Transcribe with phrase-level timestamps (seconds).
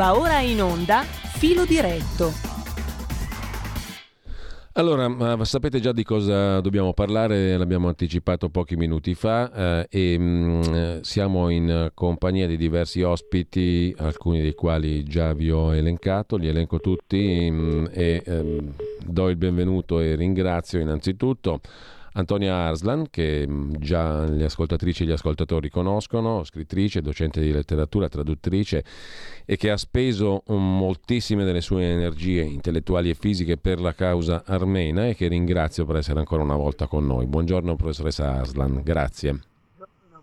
[0.00, 2.32] Va ora in onda Filo diretto.
[4.72, 10.22] Allora, sapete già di cosa dobbiamo parlare, l'abbiamo anticipato pochi minuti fa eh, e mh,
[10.22, 16.48] mm, siamo in compagnia di diversi ospiti, alcuni dei quali già vi ho elencato, li
[16.48, 18.72] elenco tutti mh, mm, e ehm,
[19.04, 21.60] do il benvenuto e ringrazio innanzitutto
[22.14, 28.08] Antonia Arslan, che mm, già le ascoltatrici e gli ascoltatori conoscono, scrittrice, docente di letteratura,
[28.08, 28.84] traduttrice
[29.44, 34.42] e che ha speso mm, moltissime delle sue energie intellettuali e fisiche per la causa
[34.44, 37.26] armena e che ringrazio per essere ancora una volta con noi.
[37.26, 39.40] Buongiorno professoressa Arslan, grazie.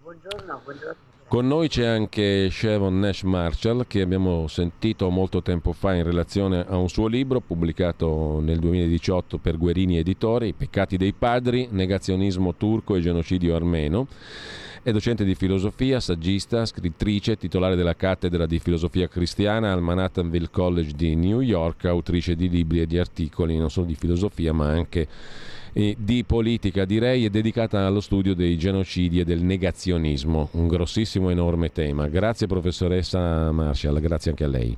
[0.02, 1.07] Buongiorno, buongiorno.
[1.28, 6.64] Con noi c'è anche Shevon Nash Marshall che abbiamo sentito molto tempo fa in relazione
[6.66, 12.56] a un suo libro pubblicato nel 2018 per Guerini Editori, I peccati dei padri, negazionismo
[12.56, 14.08] turco e genocidio armeno.
[14.82, 20.94] È docente di filosofia, saggista, scrittrice, titolare della cattedra di filosofia cristiana al Manhattanville College
[20.96, 25.06] di New York, autrice di libri e di articoli non solo di filosofia ma anche
[25.98, 31.72] di politica, direi, è dedicata allo studio dei genocidi e del negazionismo, un grossissimo, enorme
[31.72, 32.08] tema.
[32.08, 34.76] Grazie professoressa Marshall, grazie anche a lei.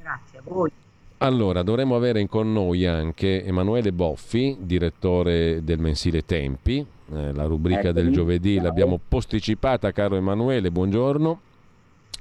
[0.00, 0.70] Grazie a voi.
[1.18, 7.90] Allora, dovremmo avere con noi anche Emanuele Boffi, direttore del mensile Tempi, eh, la rubrica
[7.90, 11.40] del giovedì l'abbiamo posticipata, caro Emanuele, buongiorno.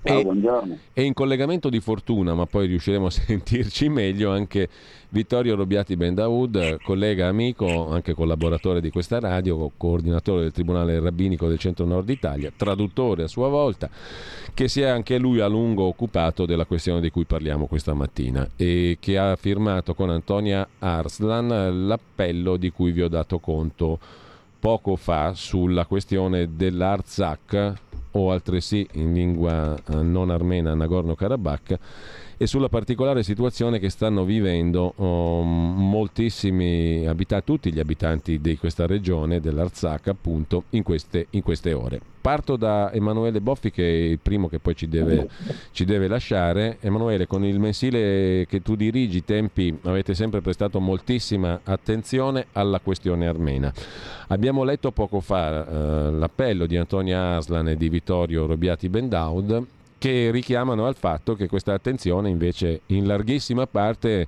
[0.04, 0.78] Ciao, e, buongiorno.
[0.94, 4.70] E in collegamento di fortuna, ma poi riusciremo a sentirci meglio, anche
[5.10, 11.60] Vittorio Robiati Bendaud, collega, amico, anche collaboratore di questa radio, coordinatore del Tribunale Rabbinico del
[11.60, 13.90] Centro Nord Italia, traduttore a sua volta,
[14.54, 18.48] che si è anche lui a lungo occupato della questione di cui parliamo questa mattina
[18.56, 24.00] e che ha firmato con Antonia Arslan l'appello di cui vi ho dato conto
[24.60, 27.74] poco fa sulla questione dell'Arzak
[28.18, 31.80] o altresì in lingua eh, non armena Nagorno-Karabakh
[32.38, 38.86] e sulla particolare situazione che stanno vivendo um, moltissimi abitanti, tutti gli abitanti di questa
[38.86, 42.00] regione, dell'Arzak appunto, in queste, in queste ore.
[42.22, 45.30] Parto da Emanuele Boffi che è il primo che poi ci deve,
[45.72, 46.78] ci deve lasciare.
[46.82, 53.28] Emanuele, con il mensile che tu dirigi, tempi, avete sempre prestato moltissima attenzione alla questione
[53.28, 53.74] armena.
[54.28, 59.66] Abbiamo letto poco fa eh, l'appello di Antonia Aslan e di Vittorio Robiati Bendaud
[59.98, 64.28] che richiamano al fatto che questa attenzione invece in larghissima parte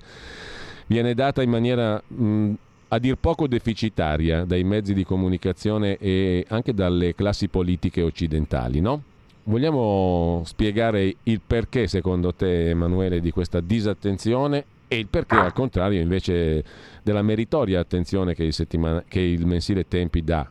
[0.86, 2.52] viene data in maniera mh,
[2.88, 9.02] a dir poco deficitaria dai mezzi di comunicazione e anche dalle classi politiche occidentali, no?
[9.44, 16.00] Vogliamo spiegare il perché, secondo te, Emanuele, di questa disattenzione e il perché, al contrario,
[16.00, 16.64] invece
[17.02, 20.48] della meritoria attenzione che il, che il mensile Tempi dà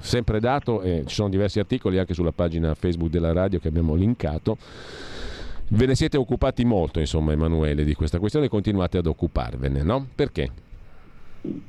[0.00, 3.94] sempre dato e ci sono diversi articoli anche sulla pagina Facebook della radio che abbiamo
[3.94, 4.56] linkato.
[5.68, 10.06] Ve ne siete occupati molto, insomma, Emanuele, di questa questione e continuate ad occuparvene, no?
[10.14, 10.50] Perché?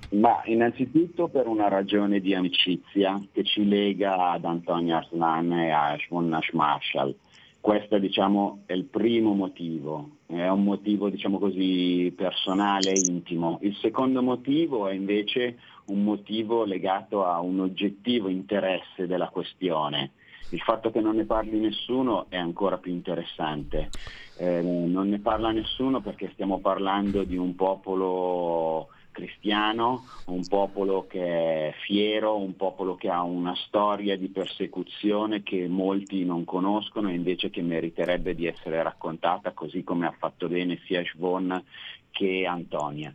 [0.10, 5.98] Ma innanzitutto per una ragione di amicizia che ci lega ad Antonio Arslan e a
[5.98, 7.16] Shmonash Marshall.
[7.60, 13.60] Questo diciamo, è il primo motivo, è un motivo diciamo così, personale, intimo.
[13.62, 20.12] Il secondo motivo è invece un motivo legato a un oggettivo interesse della questione.
[20.50, 23.90] Il fatto che non ne parli nessuno è ancora più interessante.
[24.38, 31.70] Eh, non ne parla nessuno perché stiamo parlando di un popolo cristiano, un popolo che
[31.70, 37.14] è fiero, un popolo che ha una storia di persecuzione che molti non conoscono e
[37.14, 41.64] invece che meriterebbe di essere raccontata, così come ha fatto bene sia Svon
[42.12, 43.14] che Antonia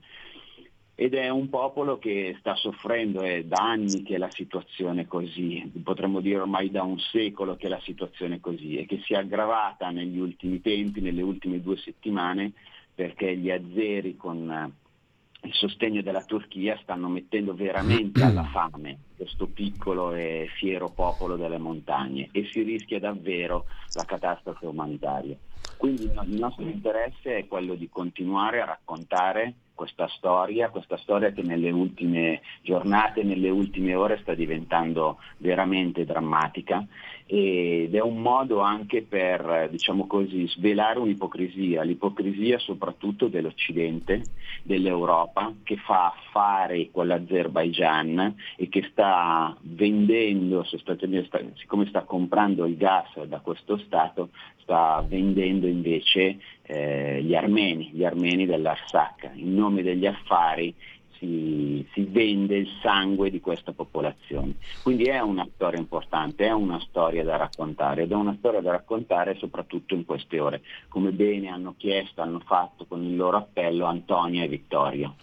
[1.01, 5.71] ed è un popolo che sta soffrendo, è da anni che la situazione è così,
[5.81, 9.19] potremmo dire ormai da un secolo che la situazione è così e che si è
[9.19, 12.51] aggravata negli ultimi tempi, nelle ultime due settimane,
[12.93, 19.47] perché gli azzeri con eh, il sostegno della Turchia stanno mettendo veramente alla fame questo
[19.47, 25.37] piccolo e fiero popolo delle montagne e si rischia davvero la catastrofe umanitaria.
[25.77, 31.43] Quindi il nostro interesse è quello di continuare a raccontare questa storia, questa storia che
[31.43, 36.85] nelle ultime giornate, nelle ultime ore sta diventando veramente drammatica
[37.31, 44.23] ed è un modo anche per, diciamo così, svelare un'ipocrisia, l'ipocrisia soprattutto dell'Occidente,
[44.63, 53.23] dell'Europa, che fa affari con l'Azerbaigian e che sta vendendo, siccome sta comprando il gas
[53.25, 54.31] da questo Stato,
[54.63, 59.33] sta vendendo invece eh, gli armeni, gli armeni dell'Arsacca.
[59.35, 60.75] In nome degli affari
[61.19, 64.55] si, si, vende il sangue di questa popolazione.
[64.83, 68.73] Quindi è una storia importante, è una storia da raccontare ed è una storia da
[68.73, 73.85] raccontare soprattutto in queste ore, come bene hanno chiesto, hanno fatto con il loro appello
[73.85, 75.15] Antonia e Vittorio.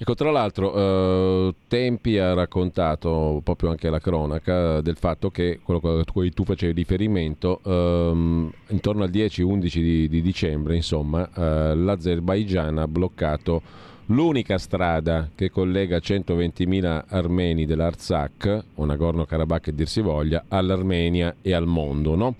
[0.00, 5.80] Ecco, tra l'altro, eh, Tempi ha raccontato proprio anche la cronaca del fatto che quello
[5.98, 12.78] a cui tu facevi riferimento, ehm, intorno al 10-11 di, di, dicembre, insomma, eh, l'Azerbaigian
[12.78, 13.60] ha bloccato
[14.08, 21.52] l'unica strada che collega 120.000 armeni dell'Artsakh, o Nagorno-Karabakh che dir si voglia, all'Armenia e
[21.52, 22.34] al mondo, no?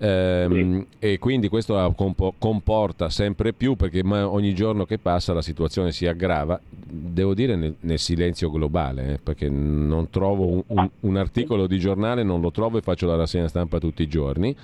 [0.00, 0.86] Ehm, sì.
[0.98, 1.94] E quindi questo
[2.38, 7.74] comporta sempre più, perché ogni giorno che passa la situazione si aggrava, devo dire nel,
[7.80, 12.50] nel silenzio globale, eh, perché non trovo un, un, un, articolo di giornale, non lo
[12.50, 14.54] trovo e faccio la rassegna stampa tutti i giorni.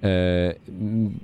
[0.00, 0.58] Eh,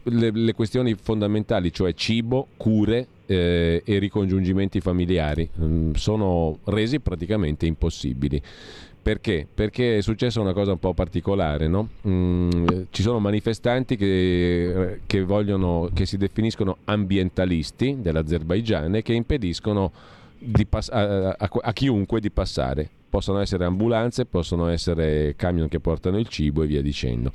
[0.03, 7.01] le, le, questioni fondamentali, cioè cibo, cure eh, e ricongiungimenti familiari, mh, mm, sono resi
[7.01, 8.43] praticamente impossibili.
[9.05, 9.47] Perché?
[9.53, 11.91] Perché è successa una cosa un po' particolare, no?
[12.09, 19.93] mm, ci sono manifestanti che, che, vogliono, che si definiscono ambientalisti dell'Azerbaigian e che impediscono
[20.69, 22.89] pass- a, a, a, chiunque di passare.
[23.09, 27.31] Possono essere ambulanze, possono essere camion che portano il cibo e via dicendo.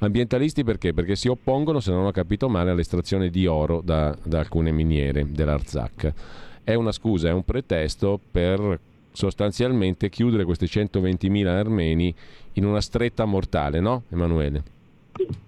[0.00, 0.92] Ambientalisti perché?
[0.92, 5.26] Perché si oppongono, se non ho capito male, all'estrazione di oro da, da alcune miniere
[5.30, 6.12] dell'Arzak.
[6.62, 8.78] È una scusa, è un pretesto per
[9.12, 12.14] sostanzialmente chiudere questi 120.000 armeni
[12.54, 14.62] in una stretta mortale, no Emanuele?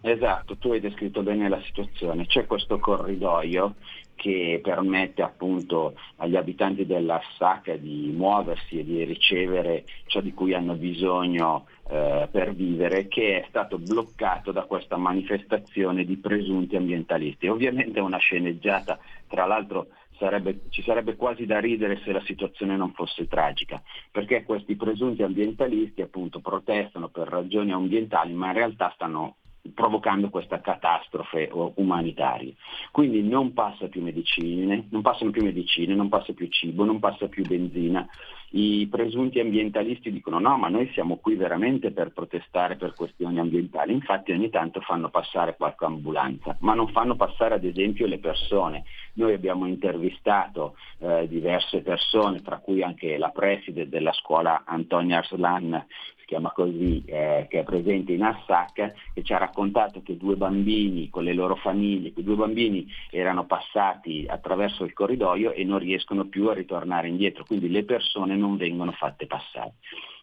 [0.00, 2.26] Esatto, tu hai descritto bene la situazione.
[2.26, 3.74] C'è questo corridoio
[4.16, 10.74] che permette appunto agli abitanti dell'Arsac di muoversi e di ricevere ciò di cui hanno
[10.74, 17.46] bisogno eh, per vivere, che è stato bloccato da questa manifestazione di presunti ambientalisti.
[17.46, 18.98] Ovviamente è una sceneggiata,
[19.28, 19.88] tra l'altro
[20.18, 25.22] Sarebbe, ci sarebbe quasi da ridere se la situazione non fosse tragica, perché questi presunti
[25.22, 29.36] ambientalisti appunto protestano per ragioni ambientali, ma in realtà stanno
[29.74, 32.52] provocando questa catastrofe umanitaria.
[32.90, 37.28] Quindi non passa più medicine, non passano più medicine, non passa più cibo, non passa
[37.28, 38.06] più benzina.
[38.50, 43.92] I presunti ambientalisti dicono no, ma noi siamo qui veramente per protestare per questioni ambientali.
[43.92, 48.84] Infatti ogni tanto fanno passare qualche ambulanza, ma non fanno passare ad esempio le persone.
[49.14, 55.84] Noi abbiamo intervistato eh, diverse persone, tra cui anche la preside della scuola Antonia Arslan
[56.26, 61.08] chiama così, eh, che è presente in Assac, che ci ha raccontato che due bambini
[61.08, 66.26] con le loro famiglie, che due bambini erano passati attraverso il corridoio e non riescono
[66.26, 69.74] più a ritornare indietro, quindi le persone non vengono fatte passare.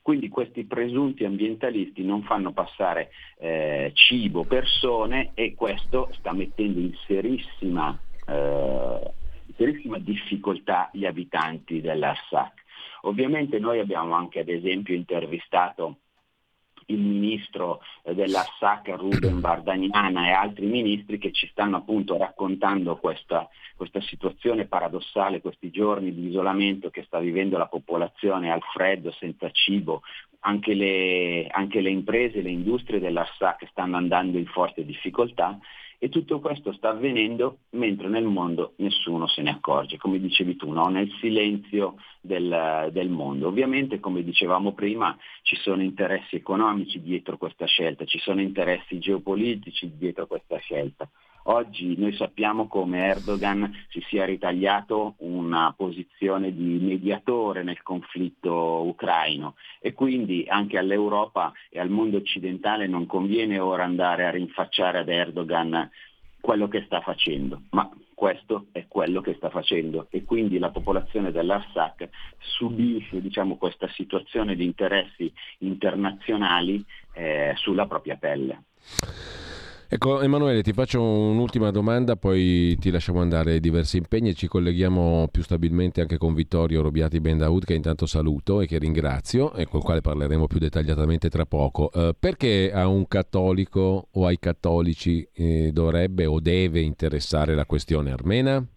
[0.01, 6.94] Quindi questi presunti ambientalisti non fanno passare eh, cibo, persone e questo sta mettendo in
[7.07, 9.13] serissima, eh,
[9.56, 12.62] serissima difficoltà gli abitanti dell'Arsac.
[13.04, 16.00] Ovviamente noi abbiamo anche ad esempio intervistato
[16.88, 22.98] il ministro eh, della SAC Ruben Vardagnana e altri ministri che ci stanno appunto raccontando
[22.98, 29.12] questa, questa, situazione paradossale, questi giorni di isolamento che sta vivendo la popolazione al freddo,
[29.12, 30.02] senza cibo.
[30.46, 35.58] Anche le, anche le imprese, le industrie della SAC stanno andando in forte difficoltà
[36.04, 40.70] e tutto questo sta avvenendo mentre nel mondo nessuno se ne accorge, come dicevi tu,
[40.70, 40.90] no?
[40.90, 43.48] nel silenzio del, del, mondo.
[43.48, 49.94] Ovviamente, come dicevamo prima, ci sono interessi economici dietro questa scelta, ci sono interessi geopolitici
[49.96, 51.10] dietro questa scelta.
[51.45, 59.56] Oggi noi sappiamo come Erdogan si sia ritagliato una posizione di mediatore nel conflitto ucraino
[59.82, 65.10] e quindi anche all'Europa e al mondo occidentale non conviene ora andare a rinfacciare ad
[65.10, 65.89] Erdogan
[66.39, 71.32] quello che sta facendo, ma questo è quello che sta facendo e quindi la popolazione
[71.32, 78.63] dell'Arsac subisce diciamo, questa situazione di interessi internazionali eh, sulla propria pelle.
[79.94, 84.48] Ecco Emanuele, ti faccio un'ultima domanda, poi ti lasciamo andare ai diversi impegni e ci
[84.48, 89.68] colleghiamo più stabilmente anche con Vittorio Robiati Bendaud, che intanto saluto e che ringrazio e
[89.68, 91.92] con il quale parleremo più dettagliatamente tra poco.
[91.92, 98.12] Eh, perché a un cattolico o ai cattolici eh, dovrebbe o deve interessare la questione
[98.12, 98.68] armena?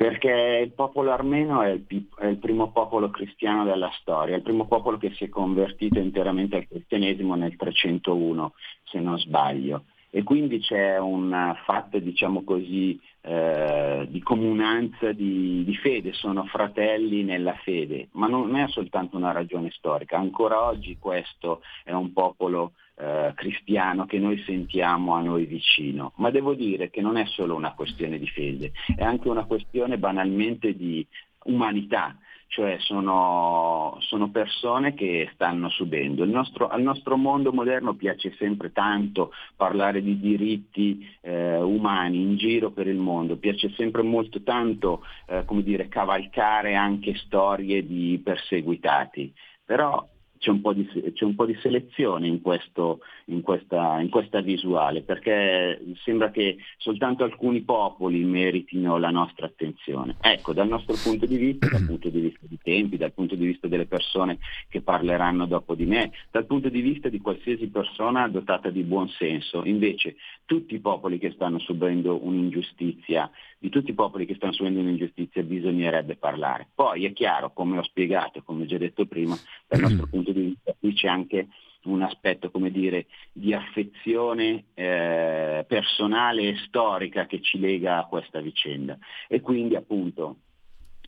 [0.00, 4.42] Perché il popolo armeno è il, è il, primo popolo cristiano della storia, è il
[4.42, 8.54] primo popolo che si è convertito interamente al cristianesimo nel 301,
[8.84, 9.84] se non sbaglio.
[10.08, 17.22] E quindi c'è un fatto, diciamo così, eh, di comunanza di, di, fede, sono fratelli
[17.22, 22.72] nella fede, ma non è soltanto una ragione storica, ancora oggi questo è un popolo
[23.00, 27.54] eh, cristiano che noi sentiamo a noi vicino, ma devo dire che non è solo
[27.54, 31.06] una questione di fede, è anche una questione banalmente di
[31.44, 32.16] umanità,
[32.48, 36.24] cioè sono, sono, persone che stanno subendo.
[36.24, 42.70] Nostro, al nostro mondo moderno piace sempre tanto parlare di diritti eh, umani in giro
[42.70, 49.32] per il mondo, piace sempre molto tanto eh, dire, cavalcare anche storie di perseguitati,
[49.64, 50.06] però
[50.40, 50.88] c'è un po' di,
[51.20, 57.24] un po di selezione in, questo, in, questa, in, questa, visuale, perché sembra che soltanto
[57.24, 60.16] alcuni popoli meritino la nostra attenzione.
[60.18, 63.44] Ecco, dal nostro punto di vista, dal punto di vista di tempi, dal punto di
[63.44, 64.38] vista delle persone
[64.70, 69.10] che parleranno dopo di me, dal punto di vista di qualsiasi persona dotata di buon
[69.10, 70.16] senso, invece
[70.46, 75.42] tutti i popoli che stanno subendo un'ingiustizia di tutti i popoli che stanno subendo un'ingiustizia
[75.42, 76.68] bisognerebbe parlare.
[76.74, 79.36] Poi è chiaro, come ho spiegato, come ho già detto prima,
[79.68, 81.48] dal nostro punto di vista qui c'è anche
[81.84, 88.40] un aspetto, come dire, di affezione eh, personale e storica che ci lega a questa
[88.40, 88.96] vicenda.
[89.28, 90.36] E quindi appunto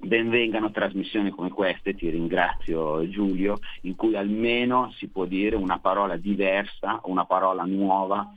[0.05, 6.17] benvengano trasmissioni come queste, ti ringrazio Giulio, in cui almeno si può dire una parola
[6.17, 8.33] diversa, una parola nuova,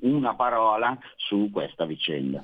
[0.00, 2.42] una parola su questa vicenda.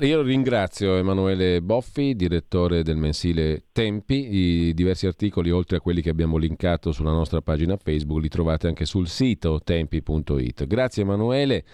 [0.00, 4.34] Io ringrazio Emanuele Boffi, direttore del mensile Tempi.
[4.34, 8.66] I diversi articoli, oltre a quelli che abbiamo linkato sulla nostra pagina Facebook, li trovate
[8.66, 10.66] anche sul sito tempi.it.
[10.66, 11.64] Grazie Emanuele.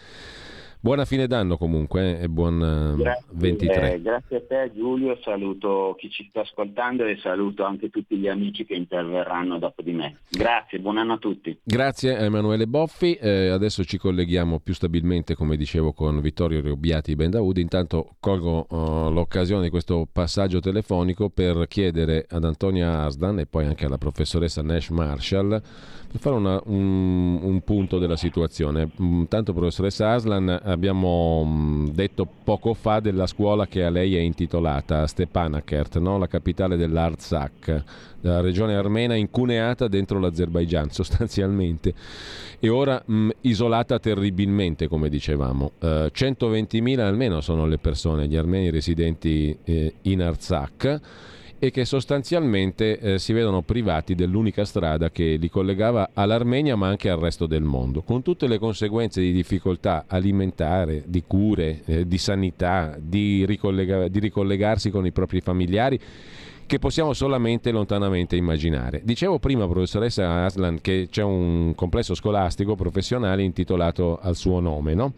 [0.84, 3.92] Buona fine d'anno comunque eh, e buon eh, grazie, 23.
[3.94, 8.28] Eh, grazie a te Giulio, saluto chi ci sta ascoltando e saluto anche tutti gli
[8.28, 10.18] amici che interverranno dopo di me.
[10.28, 11.58] Grazie, buon anno a tutti.
[11.62, 17.16] Grazie a Emanuele Boffi, eh, adesso ci colleghiamo più stabilmente come dicevo con Vittorio Robbiati
[17.16, 23.46] Bendaudi, intanto colgo uh, l'occasione di questo passaggio telefonico per chiedere ad Antonia Asdan e
[23.46, 25.62] poi anche alla professoressa Nash Marshall
[26.18, 28.88] fare una, un, un, punto della situazione.
[28.98, 35.06] Intanto professoressa Aslan abbiamo mm, detto poco fa della scuola che a lei è intitolata,
[35.06, 36.18] Stepanakert, no?
[36.18, 37.84] la capitale dell'Artsakh,
[38.20, 41.94] la regione armena incuneata dentro l'Azerbaigian sostanzialmente
[42.60, 45.72] e ora mh, mm, isolata terribilmente come dicevamo.
[45.80, 51.00] Eh, 120.000 almeno sono le persone, gli armeni residenti eh, in Artsakh
[51.58, 57.08] e che sostanzialmente eh, si vedono privati dell'unica strada che li collegava all'Armenia ma anche
[57.08, 62.18] al resto del mondo, con tutte le conseguenze di difficoltà alimentare, di cure, eh, di
[62.18, 66.00] sanità, di, ricollega- di ricollegarsi con i propri familiari
[66.66, 69.02] che possiamo solamente lontanamente immaginare.
[69.04, 75.12] Dicevo prima, professoressa Aslan, che c'è un complesso scolastico professionale intitolato al suo nome, no?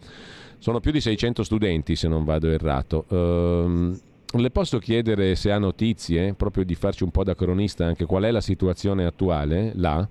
[0.59, 3.05] Sono più di 600 studenti, se non vado errato.
[3.09, 3.99] Ehm,
[4.33, 8.23] le posso chiedere se ha notizie, proprio di farci un po' da cronista, anche qual
[8.23, 10.07] è la situazione attuale là?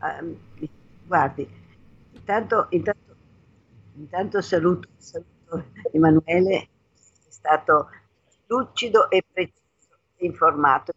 [0.00, 0.36] Um,
[1.06, 1.48] guardi,
[2.12, 3.16] intanto, intanto,
[3.94, 6.68] intanto saluto, saluto, Emanuele, è
[7.28, 7.88] stato
[8.46, 10.92] lucido e preciso e informato,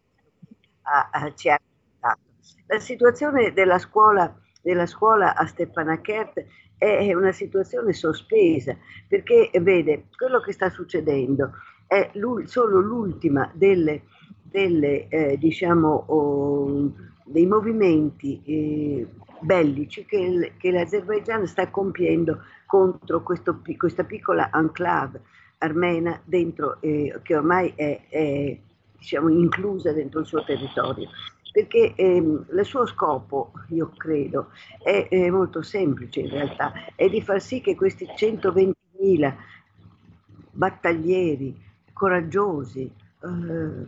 [1.36, 2.20] ci ha aiutato.
[2.68, 6.46] La situazione della scuola, della scuola a Stepanakert
[6.82, 8.76] è una situazione sospesa,
[9.08, 11.52] perché vede, quello che sta succedendo
[11.86, 12.10] è
[12.46, 14.02] solo l'ultima delle,
[14.42, 16.92] delle eh, diciamo, oh,
[17.24, 19.08] dei movimenti eh,
[19.42, 25.22] bellici che, che l'Azerbaigian sta compiendo contro questo, questa piccola enclave
[25.60, 28.58] armena dentro, eh, che ormai è, è
[28.98, 31.10] diciamo, inclusa dentro il suo territorio
[31.52, 34.50] perché ehm, il suo scopo, io credo,
[34.82, 39.34] è, è, molto semplice in realtà, è di far sì che questi 120.000
[40.52, 41.56] battaglieri
[41.94, 42.92] coraggiosi,
[43.24, 43.28] eh,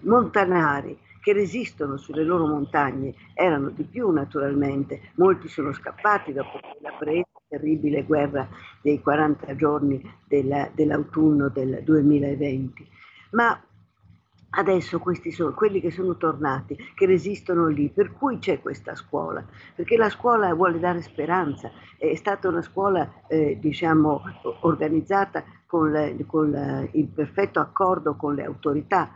[0.01, 6.91] montanari, che resistono sulle loro montagne, erano di più naturalmente, molti sono scappati dopo la
[6.99, 8.47] presa terribile guerra
[8.81, 12.87] dei 40 giorni della, dell'autunno del 2020,
[13.31, 13.57] ma
[14.55, 19.43] Adesso questi sono quelli che sono tornati, che resistono lì, per cui c'è questa scuola,
[19.73, 24.21] perché la scuola vuole dare speranza, è stata una scuola eh, diciamo
[24.61, 25.43] organizzata
[25.73, 29.09] con, con il perfetto accordo con le autorità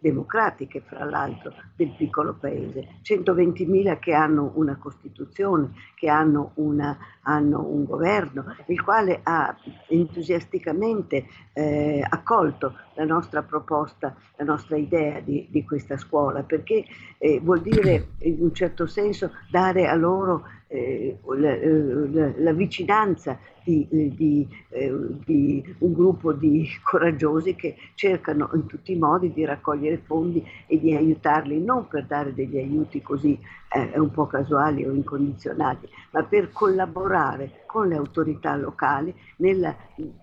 [0.00, 2.96] democratiche, fra l'altro, del piccolo paese.
[3.04, 11.26] 120.000 che hanno una Costituzione, che hanno, una, hanno un governo, il quale ha entusiasticamente
[11.52, 16.84] eh, accolto la nostra proposta, la nostra idea di, di questa scuola, perché
[17.18, 23.36] eh, vuol dire in un certo senso dare a loro eh, la, la, la, vicinanza
[23.64, 29.44] di, di, eh, di, un gruppo di coraggiosi che cercano in tutti i modi di
[29.44, 33.36] raccogliere fondi e di aiutarli, non per dare degli aiuti così
[33.72, 39.74] eh, un po' casuali o incondizionati, ma per collaborare con le autorità locali nella,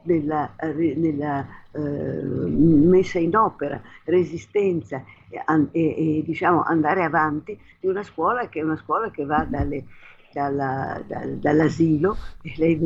[0.04, 7.88] nella, eh, nella eh, messa in opera, resistenza e, e, e diciamo andare avanti di
[7.88, 9.84] una scuola che è una scuola che va dalle
[10.32, 12.78] dalla, da, dall'asilo e lei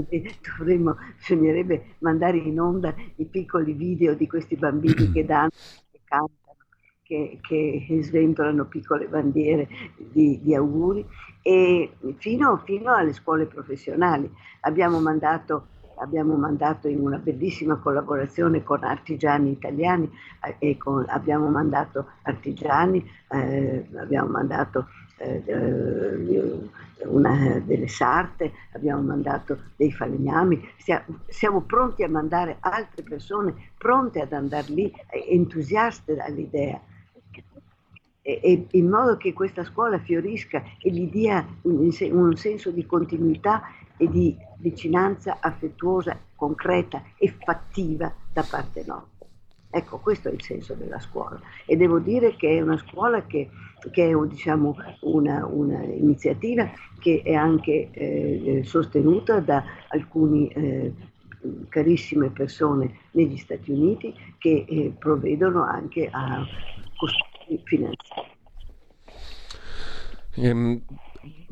[0.57, 5.50] dovremmo, bisognerebbe mandare in onda i piccoli video di questi bambini che danno,
[5.91, 6.55] che cantano,
[7.03, 9.67] che, che sventolano piccole bandiere
[9.98, 11.05] di, di auguri
[11.41, 14.31] e fino, fino, alle scuole professionali.
[14.62, 15.67] Abbiamo mandato,
[15.98, 20.10] abbiamo mandato in una bellissima collaborazione con artigiani italiani
[20.60, 25.43] eh, con, abbiamo mandato artigiani, eh, abbiamo mandato eh,
[27.05, 30.70] una delle sarte, abbiamo mandato dei falegnami,
[31.27, 36.79] siamo pronti a mandare altre persone pronte ad andare lì, entusiaste dall'idea.
[38.24, 43.63] E, in modo che questa scuola fiorisca e gli dia un, un senso di continuità
[43.98, 49.25] e di vicinanza affettuosa, concreta e fattiva da parte nostra.
[49.74, 53.50] Ecco, questo è il senso della scuola e devo dire che è una scuola che,
[53.89, 56.69] che è diciamo, una, una, iniziativa
[57.00, 60.93] che è anche eh, sostenuta da alcune eh,
[61.69, 66.45] carissime persone negli Stati Uniti che eh, provvedono anche a
[66.95, 68.29] costi finanziari.
[70.35, 70.81] Um,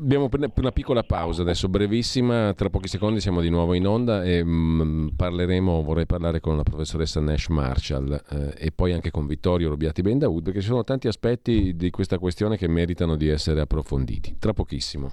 [0.00, 4.42] Abbiamo una piccola pausa adesso, brevissima, tra pochi secondi siamo di nuovo in onda e
[4.42, 9.68] mm, parleremo, vorrei parlare con la professoressa Nash Marshall eh, e poi anche con Vittorio
[9.68, 14.36] Robiati Bendaud perché ci sono tanti aspetti di questa questione che meritano di essere approfonditi.
[14.38, 15.12] Tra pochissimo.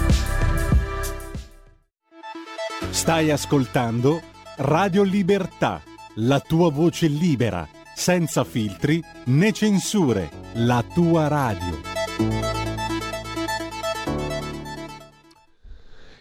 [2.91, 4.21] Stai ascoltando
[4.57, 5.81] Radio Libertà,
[6.15, 11.79] la tua voce libera, senza filtri né censure, la tua radio.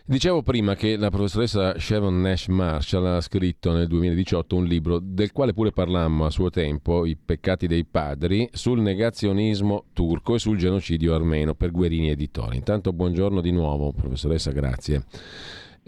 [0.06, 5.32] Dicevo prima che la professoressa Sharon Nash Marshall ha scritto nel 2018 un libro del
[5.32, 10.56] quale pure parlammo a suo tempo, I peccati dei padri, sul negazionismo turco e sul
[10.56, 12.56] genocidio armeno per Guerini Editore.
[12.56, 15.04] Intanto buongiorno di nuovo, professoressa, grazie.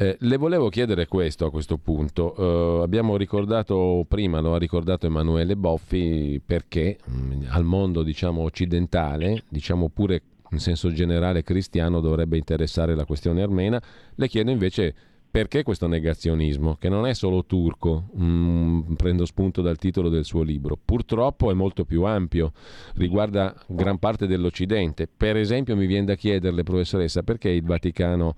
[0.02, 2.34] Eh, le volevo chiedere questo a questo punto.
[2.36, 8.42] Uh, abbiamo ricordato prima, lo ha ricordato Emanuele Boffi, perché mh, mm, al mondo diciamo,
[8.42, 13.80] occidentale, diciamo pure in senso generale cristiano, dovrebbe interessare la questione armena.
[14.16, 14.92] Le chiedo invece
[15.30, 20.42] perché questo negazionismo, che non è solo turco, mm, prendo spunto dal titolo del suo
[20.42, 22.52] libro, purtroppo è molto più ampio,
[22.96, 25.08] riguarda gran parte dell'Occidente.
[25.08, 28.34] Per esempio mi viene da chiederle, professoressa, perché il Vaticano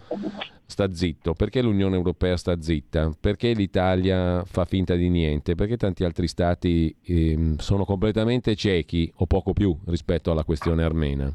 [0.66, 1.34] sta zitto?
[1.34, 3.12] Perché l'Unione Europea sta zitta?
[3.18, 5.54] Perché l'Italia fa finta di niente?
[5.54, 11.32] Perché tanti altri stati eh, sono completamente ciechi o poco più rispetto alla questione armena?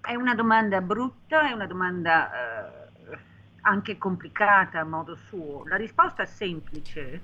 [0.00, 3.18] È una domanda brutta, è una domanda eh,
[3.62, 5.64] anche complicata a modo suo.
[5.66, 7.20] La risposta semplice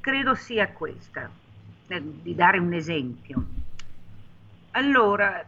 [0.00, 1.30] credo sia questa,
[1.88, 3.44] eh, di dare un esempio.
[4.72, 5.44] Allora,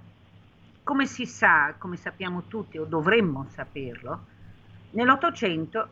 [0.83, 4.27] come si sa, come sappiamo tutti o dovremmo saperlo,
[4.90, 5.88] nell'Ottocento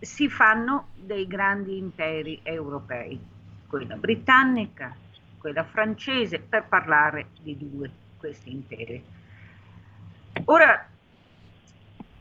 [0.00, 3.20] si fanno dei grandi imperi europei,
[3.66, 4.94] quella britannica,
[5.38, 9.02] quella francese, per parlare di due questi imperi.
[10.44, 10.86] Ora,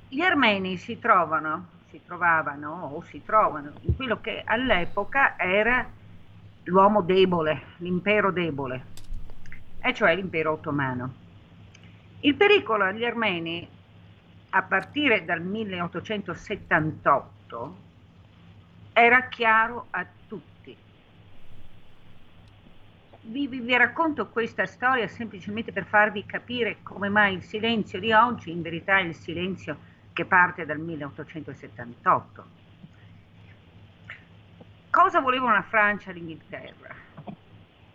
[0.08, 5.88] gli armeni si trovano, si trovavano o si trovano in quello che all'epoca era
[6.64, 8.86] l'uomo debole, l'impero debole,
[9.80, 11.19] e cioè l'impero ottomano.
[12.22, 13.66] Il pericolo agli armeni
[14.50, 17.78] a partire dal 1878
[18.92, 20.76] era chiaro a tutti.
[23.22, 28.12] Vi, vi, vi, racconto questa storia semplicemente per farvi capire come mai il silenzio di
[28.12, 29.78] oggi in verità è il silenzio
[30.12, 32.46] che parte dal 1878.
[34.90, 37.00] Cosa volevano la Francia e l'Inghilterra?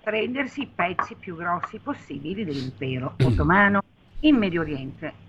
[0.05, 3.84] prendersi i pezzi più grossi possibili dell'impero ottomano
[4.25, 5.23] in Medio Oriente.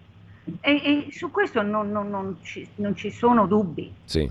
[0.61, 3.93] E, e su questo non, non, non, ci, non, ci, sono dubbi.
[4.03, 4.29] Sì.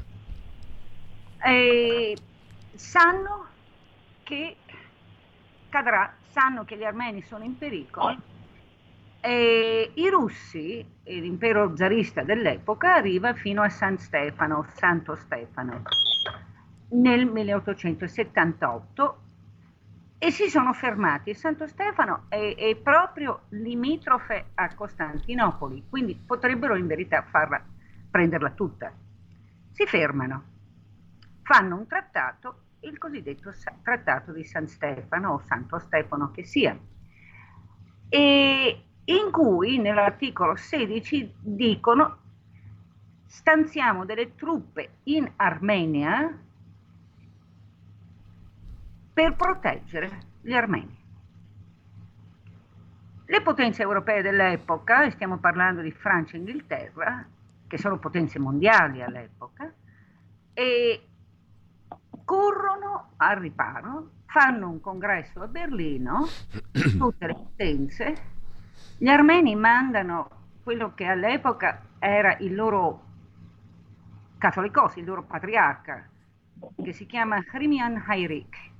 [2.75, 3.47] Sanno
[4.23, 4.57] che
[5.69, 8.33] cadrà, sanno che gli armeni sono in pericolo
[9.21, 15.83] e i russi, l'impero zarista dell'epoca, arriva fino a San Stefano, Santo Stefano,
[16.91, 19.24] nel 1878
[20.25, 21.35] e si sono fermati.
[21.35, 27.63] Santo Stefano è, è, proprio limitrofe a Costantinopoli, quindi potrebbero in verità farla,
[28.11, 28.91] prenderla tutta.
[29.71, 30.45] Si fermano,
[31.43, 36.75] fanno un trattato, il cosiddetto trattato di San Stefano o Santo Stefano che sia,
[38.09, 42.19] in cui nell'articolo 16 dicono
[43.27, 46.39] stanziamo delle truppe in Armenia
[49.15, 51.03] per proteggere gli armeni.
[53.27, 57.25] Le potenze europee dell'epoca, e stiamo parlando di Francia e Inghilterra,
[57.67, 59.73] che sono potenze mondiali all'epoca,
[60.53, 61.09] e
[62.25, 66.27] corrono al riparo, fanno un congresso a Berlino,
[66.99, 68.15] tutte le potenze,
[68.99, 70.29] gli armeni mandano
[70.63, 73.03] quello che all'epoca era il loro
[74.39, 76.09] cattolicos, il loro patriarca,
[76.83, 78.73] che si chiama Hrimian Hayrik,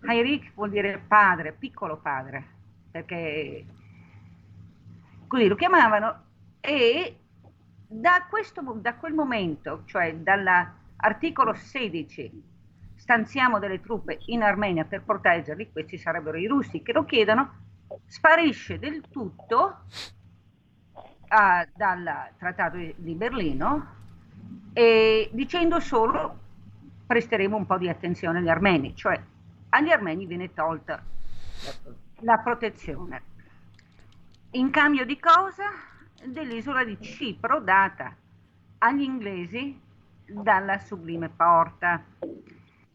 [0.00, 2.44] Hayrik vuol dire padre, piccolo padre,
[2.90, 3.64] perché
[5.26, 6.24] così lo chiamavano
[6.60, 7.16] e
[7.86, 12.42] da, questo, da quel momento, cioè dall'articolo 16,
[12.94, 17.66] stanziamo delle truppe in Armenia per proteggerli, questi sarebbero i russi che lo chiedono,
[18.06, 19.84] sparisce del tutto
[20.92, 23.96] uh, dal trattato di Berlino
[24.72, 26.46] e dicendo solo
[27.06, 29.18] presteremo un po' di attenzione agli armeni, cioè
[29.70, 31.02] agli armeni viene tolta
[32.20, 33.22] la protezione.
[34.52, 35.64] In cambio di cosa?
[36.24, 38.14] Dell'isola di Cipro data
[38.78, 39.78] agli inglesi
[40.26, 42.02] dalla Sublime Porta.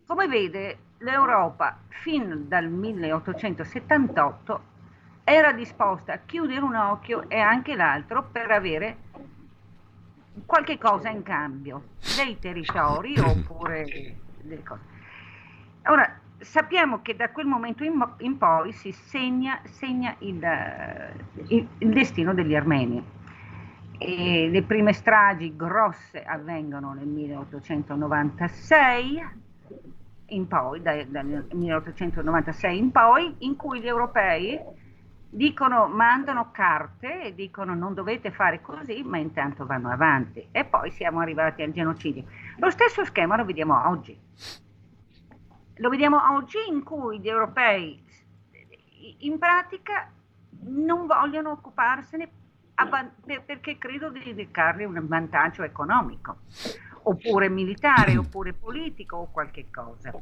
[0.06, 4.72] Come vede, l'Europa fin dal 1878
[5.24, 8.98] era disposta a chiudere un occhio e anche l'altro per avere
[10.46, 14.92] qualche cosa in cambio, dei territori oppure delle cose.
[15.86, 20.40] Ora, sappiamo che da quel momento in, in poi si segna, segna il,
[21.48, 23.04] il, il, destino degli armeni.
[23.98, 29.42] E le prime stragi grosse avvengono nel 1896
[30.28, 34.60] in poi, dal, dal 1896 in poi, in cui gli europei
[35.30, 40.48] dicono, mandano carte e dicono non dovete fare così, ma intanto vanno avanti.
[40.52, 42.24] E poi siamo arrivati al genocidio.
[42.58, 44.18] Lo stesso schema lo vediamo oggi.
[45.78, 48.02] Lo vediamo oggi in cui gli europei
[49.20, 50.12] in pratica
[50.66, 52.30] non vogliono occuparsene
[53.46, 56.40] perché credo di dedicargli un vantaggio economico
[57.04, 60.14] oppure militare oppure politico o qualche cosa.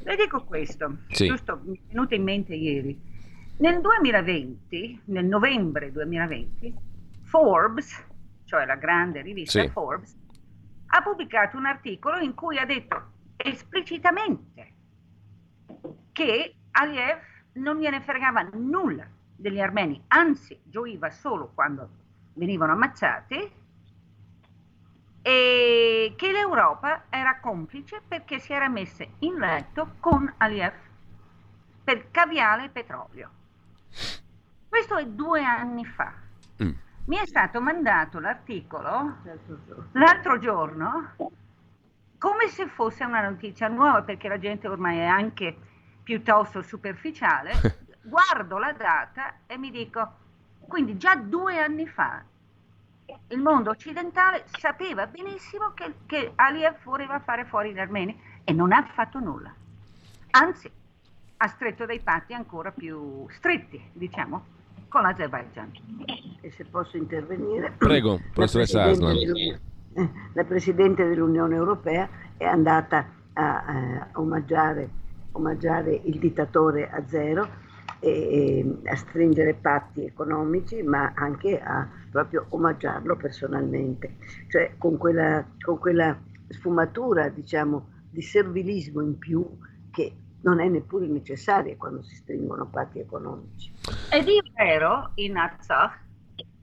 [0.00, 1.26] Le dico questo, sì.
[1.26, 3.14] giusto mi è venuto in mente ieri.
[3.58, 6.74] Nel 2020, nel novembre 2020,
[7.22, 8.04] Forbes,
[8.44, 9.68] cioè la grande rivista sì.
[9.68, 10.14] Forbes,
[10.88, 14.74] ha pubblicato un articolo in cui ha detto esplicitamente
[16.12, 17.20] che Aliyev
[17.54, 21.88] non gliene fregava nulla degli armeni, anzi gioiva solo quando
[22.34, 23.52] venivano ammazzati
[25.22, 30.74] e che l'Europa era complice perché si era messa in letto con Aliyev
[31.82, 33.30] per caviale e petrolio.
[34.68, 36.12] Questo è due anni fa.
[36.62, 36.70] Mm.
[37.06, 39.16] Mi è stato mandato l'articolo
[39.92, 41.14] l'altro giorno
[42.18, 45.56] come se fosse una notizia nuova perché la gente ormai è anche
[46.02, 47.52] piuttosto superficiale,
[48.02, 50.08] guardo la data e mi dico,
[50.66, 52.24] quindi già due anni fa
[53.28, 58.72] il mondo occidentale sapeva benissimo che, che Aliyev voleva fare fuori gli armeni e non
[58.72, 59.54] ha fatto nulla.
[60.30, 60.70] Anzi,
[61.38, 64.44] ha stretto dei patti ancora più stretti, diciamo,
[64.88, 65.70] con l'Azerbaijan.
[66.40, 67.72] E se posso intervenire.
[67.78, 69.74] Prego, professoressa Aslan.
[70.32, 75.04] La Presidente dell'Unione Europea è andata a, a omaggiare
[75.36, 77.46] omaggiare il dittatore a zero
[78.00, 84.16] e, a stringere patti economici, ma anche a proprio omaggiarlo personalmente,
[84.48, 89.46] cioè con quella, con quella sfumatura, diciamo, di servilismo in più
[89.90, 93.72] che non è neppure necessaria quando si stringono patti economici.
[94.10, 96.04] Ed è vero in Artsakh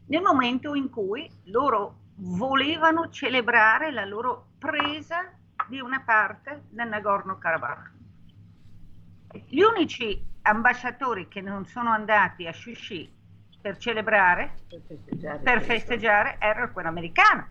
[0.08, 5.32] nel momento in cui loro volevano celebrare la loro presa
[5.68, 7.92] di una parte del Nagorno-Karabakh.
[9.48, 13.12] Gli unici ambasciatori che non sono andati a Shushi
[13.62, 17.50] per celebrare, per festeggiare, per festeggiare era quello americano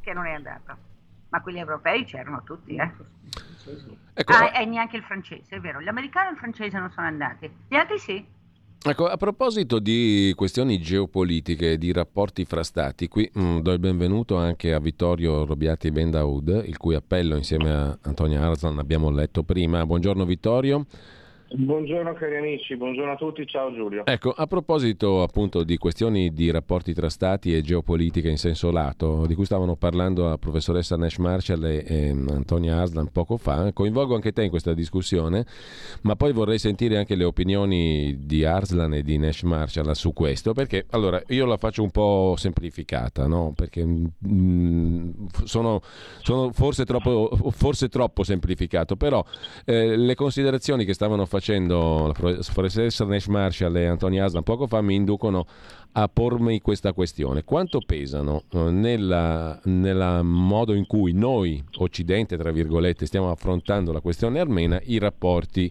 [0.00, 0.92] che non è andato.
[1.30, 2.92] Ma quelli europei c'erano tutti, eh.
[4.14, 5.80] Ecco, Ah, e neanche il francese, è vero.
[5.80, 7.52] Gli americani e il francese non sono andati.
[7.66, 8.24] Gli altri sì.
[8.86, 13.78] Ecco, a proposito di questioni geopolitiche e di rapporti fra stati, qui mm, do il
[13.78, 19.08] benvenuto anche a Vittorio Robiati Ben Daoud, il cui appello insieme a Antonia Arzan abbiamo
[19.08, 19.86] letto prima.
[19.86, 20.84] Buongiorno Vittorio.
[21.46, 24.04] Buongiorno cari amici, buongiorno a tutti, ciao Giulio.
[24.06, 29.24] Ecco, a proposito appunto di questioni di rapporti tra stati e geopolitica in senso lato,
[29.26, 34.16] di cui stavano parlando la professoressa Nash Marshall e, e Antonia Arslan poco fa, coinvolgo
[34.16, 35.46] anche te in questa discussione,
[36.02, 40.54] ma poi vorrei sentire anche le opinioni di Arslan e di Nash Marshall su questo,
[40.54, 43.52] perché allora io la faccio un po' semplificata, no?
[43.54, 45.10] Perché mm,
[45.44, 45.80] sono,
[46.22, 49.24] sono forse, troppo, forse troppo semplificato, però
[49.64, 51.33] eh, le considerazioni che stavano facendo
[52.06, 55.46] la professoressa Nash Marshall e Antonia Aslan poco fa mi inducono
[55.92, 57.44] a pormi questa questione.
[57.44, 58.58] Quanto pesano eh,
[59.64, 65.70] nella modo in cui noi, Occidente, tra virgolette, stiamo affrontando la questione armena, i rapporti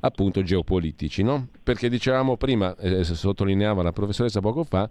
[0.00, 1.48] appunto geopolitici, no?
[1.62, 4.88] Perché dicevamo prima, eh, sottolineava la professoressa poco fa,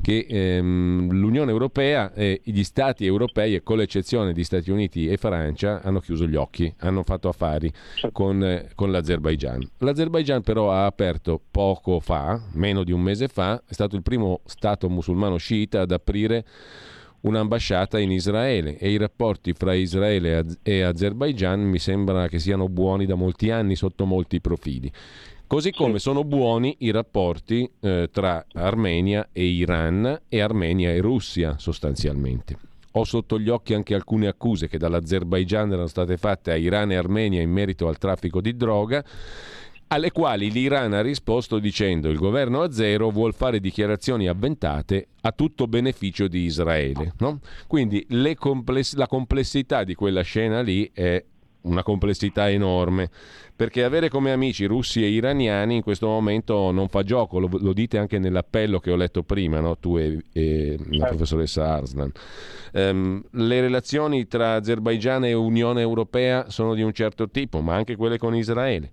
[0.00, 5.16] che ehm, l'Unione Europea e gli Stati europei, e con l'eccezione di Stati Uniti e
[5.16, 7.72] Francia, hanno chiuso gli occhi, hanno fatto affari
[8.12, 9.68] con, eh, con l'Azerbaigian.
[9.78, 14.40] L'Azerbaigian però ha aperto poco fa, meno di un mese fa, è stato il primo
[14.44, 16.44] Stato musulmano sciita ad aprire
[17.20, 23.06] un'ambasciata in Israele e i rapporti fra Israele e Azerbaigian mi sembra che siano buoni
[23.06, 24.90] da molti anni sotto molti profili.
[25.48, 31.56] Così come sono buoni i rapporti eh, tra Armenia e Iran e Armenia e Russia
[31.56, 32.58] sostanzialmente.
[32.92, 36.96] Ho sotto gli occhi anche alcune accuse che dall'Azerbaigian erano state fatte a Iran e
[36.96, 39.04] Armenia in merito al traffico di droga,
[39.88, 45.68] alle quali l'Iran ha risposto dicendo il governo azero vuol fare dichiarazioni avventate a tutto
[45.68, 47.12] beneficio di Israele.
[47.18, 47.38] No?
[47.68, 48.04] Quindi
[48.36, 51.22] compless- la complessità di quella scena lì è
[51.66, 53.10] una complessità enorme,
[53.54, 57.72] perché avere come amici russi e iraniani in questo momento non fa gioco, lo, lo
[57.72, 59.78] dite anche nell'appello che ho letto prima, no?
[59.78, 62.10] tu e, e la professoressa Arslan.
[62.72, 67.96] Um, le relazioni tra Azerbaigian e Unione Europea sono di un certo tipo, ma anche
[67.96, 68.90] quelle con Israele,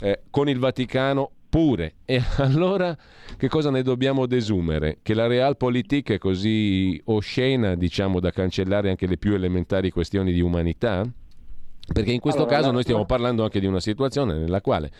[0.00, 1.94] eh, con il Vaticano pure.
[2.04, 2.96] E allora
[3.36, 4.98] che cosa ne dobbiamo desumere?
[5.02, 10.40] Che la realpolitik è così oscena, diciamo, da cancellare anche le più elementari questioni di
[10.40, 11.06] umanità?
[11.92, 14.90] Perché in questo allora, caso noi stiamo parlando anche di una situazione nella quale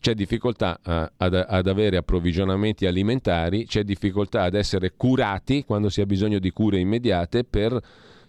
[0.00, 6.00] c'è difficoltà a, ad, ad, avere approvvigionamenti alimentari, c'è difficoltà ad essere curati quando si
[6.00, 7.78] ha bisogno di cure immediate per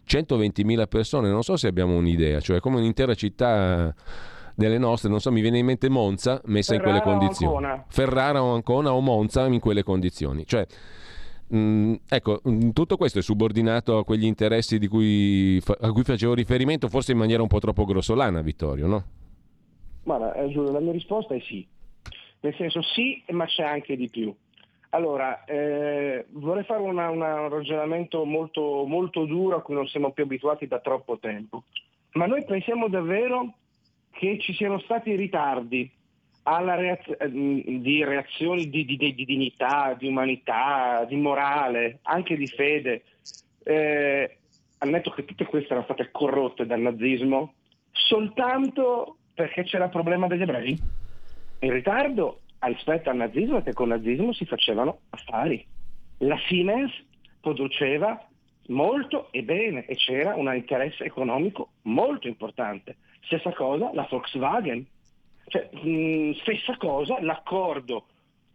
[0.07, 1.29] 120.000 persone.
[1.29, 3.93] Non so se abbiamo un'idea, cioè come un'intera città
[4.55, 7.83] delle nostre, non so, mi viene in mente Monza messa Ferrara in quelle condizioni.
[7.88, 10.45] Ferrara o Ancona o Monza in quelle condizioni.
[10.45, 10.65] Cioè,
[11.55, 16.88] Mm, ecco, mm, tutto questo è subordinato a quegli interessi cui, a cui facevo riferimento,
[16.89, 19.03] forse in maniera un po' troppo grossolana, Vittorio, no?
[20.03, 21.65] Guarda, eh, Giulio, la mia risposta è sì.
[22.41, 24.33] Nel senso sì, ma c'è anche di più.
[24.91, 30.12] Allora, eh, vorrei fare una, una, un ragionamento molto, molto duro a cui non siamo
[30.12, 31.63] più abituati da troppo tempo.
[32.13, 33.53] Ma noi pensiamo davvero
[34.12, 35.89] che ci siano stati ritardi
[36.43, 43.04] reaz- eh, di reazioni di, di, di, dignità, di umanità, di morale, anche di fede,
[43.63, 44.38] eh,
[44.80, 47.54] al che tutte queste erano state corrotte dal nazismo,
[47.91, 50.78] soltanto perché c'era il problema degli ebrei?
[51.60, 55.65] In ritardo rispetto al nazismo è che con il nazismo si facevano affari.
[56.19, 56.91] La Siemens
[57.41, 58.21] produceva
[58.67, 62.97] molto e bene e c'era un interesse economico molto importante.
[63.21, 64.86] Stessa cosa la Volkswagen,
[65.49, 68.05] cioè, mh, stessa cosa, l'accordo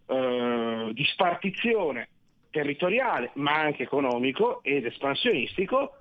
[0.07, 2.09] eh, di spartizione
[2.50, 5.98] territoriale, ma anche economico ed espansionistico,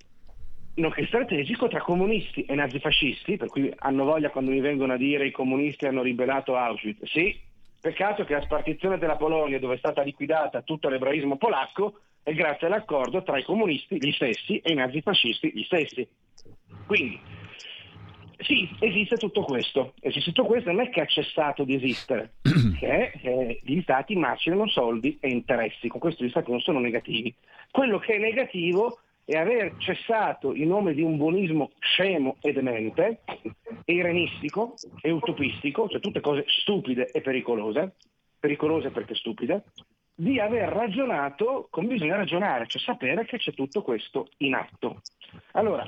[0.75, 5.25] nonché strategico tra comunisti e nazifascisti, per cui hanno voglia quando mi vengono a dire
[5.25, 7.05] i comunisti hanno ribellato Auschwitz.
[7.05, 7.39] Sì,
[7.81, 12.67] peccato che la spartizione della Polonia, dove è stata liquidata tutto l'ebraismo polacco, è grazie
[12.67, 16.07] all'accordo tra i comunisti gli stessi e i nazifascisti gli stessi.
[16.85, 17.19] Quindi
[18.43, 19.93] sì, esiste tutto questo.
[19.99, 22.33] Esiste tutto questo, non è che ha cessato di esistere,
[22.79, 27.33] che eh, gli stati macinano soldi e interessi, con questo gli stati non sono negativi.
[27.71, 33.21] Quello che è negativo è aver cessato in nome di un buonismo scemo e demente,
[33.85, 37.95] e irenistico e utopistico, cioè tutte cose stupide e pericolose,
[38.39, 39.63] pericolose perché stupide,
[40.15, 45.01] di aver ragionato come bisogna ragionare, cioè sapere che c'è tutto questo in atto.
[45.53, 45.87] Allora,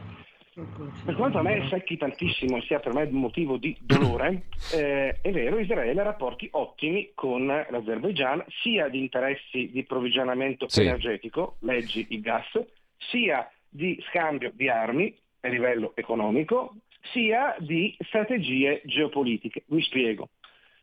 [1.04, 5.20] Per quanto a me secchi tantissimo e sia per me un motivo di dolore, eh,
[5.20, 10.84] è vero, Israele ha rapporti ottimi con l'Azerbaigian, sia di interessi di approvvigionamento sì.
[10.84, 12.58] energetico, leggi il gas,
[12.98, 16.76] sia di scambio di armi a livello economico,
[17.12, 19.64] sia di strategie geopolitiche.
[19.68, 20.30] Mi spiego.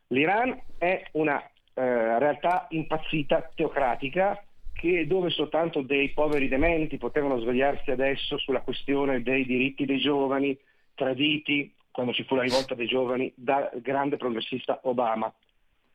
[0.08, 4.38] L'Iran è una eh, realtà impazzita teocratica
[4.82, 10.58] che dove soltanto dei poveri dementi potevano svegliarsi adesso sulla questione dei diritti dei giovani,
[10.96, 15.32] traditi quando ci fu la rivolta dei giovani dal grande progressista Obama,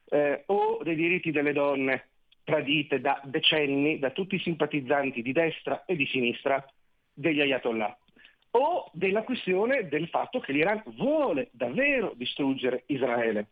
[0.10, 2.08] eh, o dei diritti delle donne
[2.45, 6.65] tradite da decenni da tutti i simpatizzanti di destra e di sinistra
[7.12, 7.97] degli ayatollah,
[8.52, 13.47] o della questione del fatto che l'Iran vuole davvero distruggere Israele,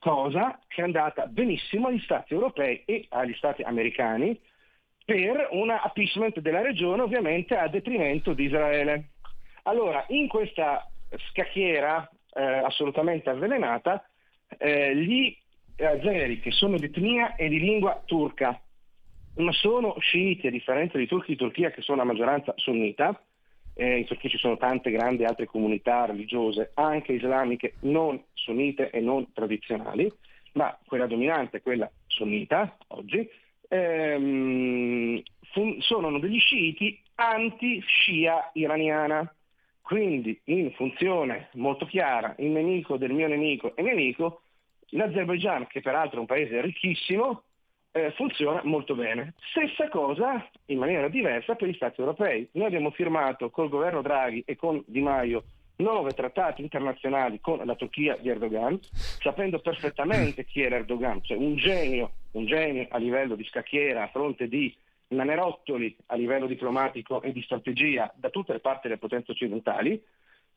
[0.00, 4.36] cosa che è andata benissimo agli stati europei e agli stati americani,
[5.12, 9.10] per un appeasement della regione ovviamente a detrimento di Israele.
[9.64, 10.90] Allora, in questa
[11.28, 14.08] scacchiera eh, assolutamente avvelenata,
[14.56, 15.36] eh, gli
[15.78, 18.58] azeri che sono di etnia e di lingua turca,
[19.34, 23.22] ma sono sciiti a differenza di turchi di Turchia che sono a maggioranza sunnita,
[23.74, 29.00] eh, in Turchia ci sono tante grandi altre comunità religiose, anche islamiche non sunnite e
[29.00, 30.10] non tradizionali,
[30.52, 33.28] ma quella dominante è quella sunnita oggi,
[33.72, 39.34] ehm, fun- sono degli sciiti anti-scia iraniana.
[39.80, 44.42] Quindi in funzione molto chiara, il nemico del mio nemico è nemico,
[44.90, 47.42] l'Azerbaigian, che peraltro è un paese ricchissimo,
[47.90, 49.34] eh, funziona molto bene.
[49.50, 52.48] Stessa cosa in maniera diversa per gli Stati europei.
[52.52, 55.44] Noi abbiamo firmato col governo Draghi e con Di Maio
[55.76, 58.78] nove trattati internazionali con la Turchia di Erdogan,
[59.20, 64.08] sapendo perfettamente chi era Erdogan, cioè un genio, un genio a livello di scacchiera a
[64.08, 64.74] fronte di
[65.08, 70.02] nanerottoli a livello diplomatico e di strategia da tutte le parti delle potenze occidentali,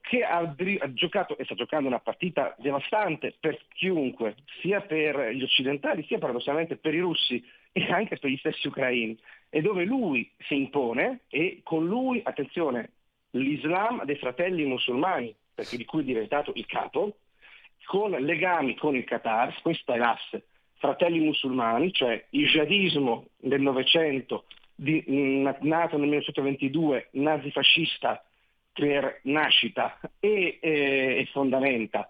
[0.02, 5.42] che ha, ha, giocato e sta giocando una partita devastante per chiunque, sia per gli
[5.42, 9.18] occidentali, sia paradossalmente per i russi e anche per gli stessi ucraini,
[9.50, 12.92] e dove lui si impone e con lui, attenzione,
[13.40, 17.18] l'Islam dei fratelli musulmani, perché di cui è diventato il capo,
[17.86, 20.46] con legami con il Qatar, questa è l'asse,
[20.78, 24.46] fratelli musulmani, cioè il jihadismo del Novecento,
[24.78, 28.24] nato nel 1922, nazifascista
[28.74, 30.70] per nascita e, e,
[31.20, 32.10] e fondamenta,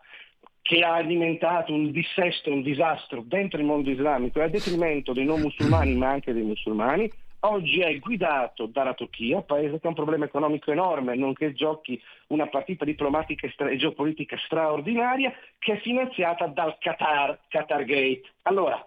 [0.61, 5.41] che ha alimentato un dissesto, un disastro dentro il mondo islamico a detrimento dei non
[5.41, 7.11] musulmani ma anche dei musulmani,
[7.47, 12.47] oggi è guidato dalla Turchia, paese che ha un problema economico enorme, nonché giochi una
[12.47, 18.23] partita diplomatica e geopolitica straordinaria che è finanziata dal Qatar, Qatar Gate.
[18.43, 18.86] Allora,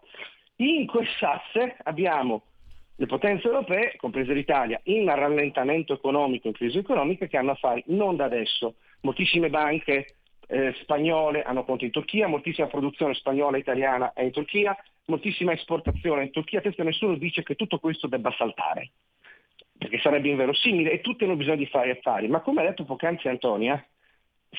[0.57, 2.43] in quest'asse abbiamo
[2.97, 8.17] le potenze europee, comprese l'Italia, in rallentamento economico, in crisi economica, che hanno affari non
[8.17, 8.75] da adesso.
[9.03, 10.17] Moltissime banche
[10.49, 15.53] eh, spagnole hanno conti in Turchia, moltissima produzione spagnola e italiana è in Turchia, moltissima
[15.53, 18.91] esportazione in Turchia, adesso nessuno dice che tutto questo debba saltare,
[19.77, 23.29] perché sarebbe inverosimile e tutti hanno bisogno di fare affari, ma come ha detto poc'anzi
[23.29, 23.83] Antonia,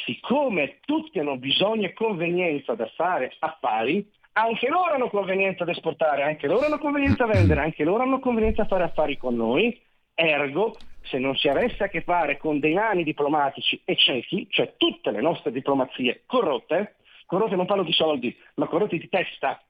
[0.05, 6.21] siccome tutti hanno bisogno e convenienza da fare affari, anche loro hanno convenienza ad esportare,
[6.21, 9.77] anche loro hanno convenienza a vendere, anche loro hanno convenienza a fare affari con noi,
[10.13, 14.73] ergo se non si avesse a che fare con dei nani diplomatici e ciechi, cioè
[14.77, 19.61] tutte le nostre diplomazie corrotte, corrotte non parlo di soldi, ma corrotte di testa,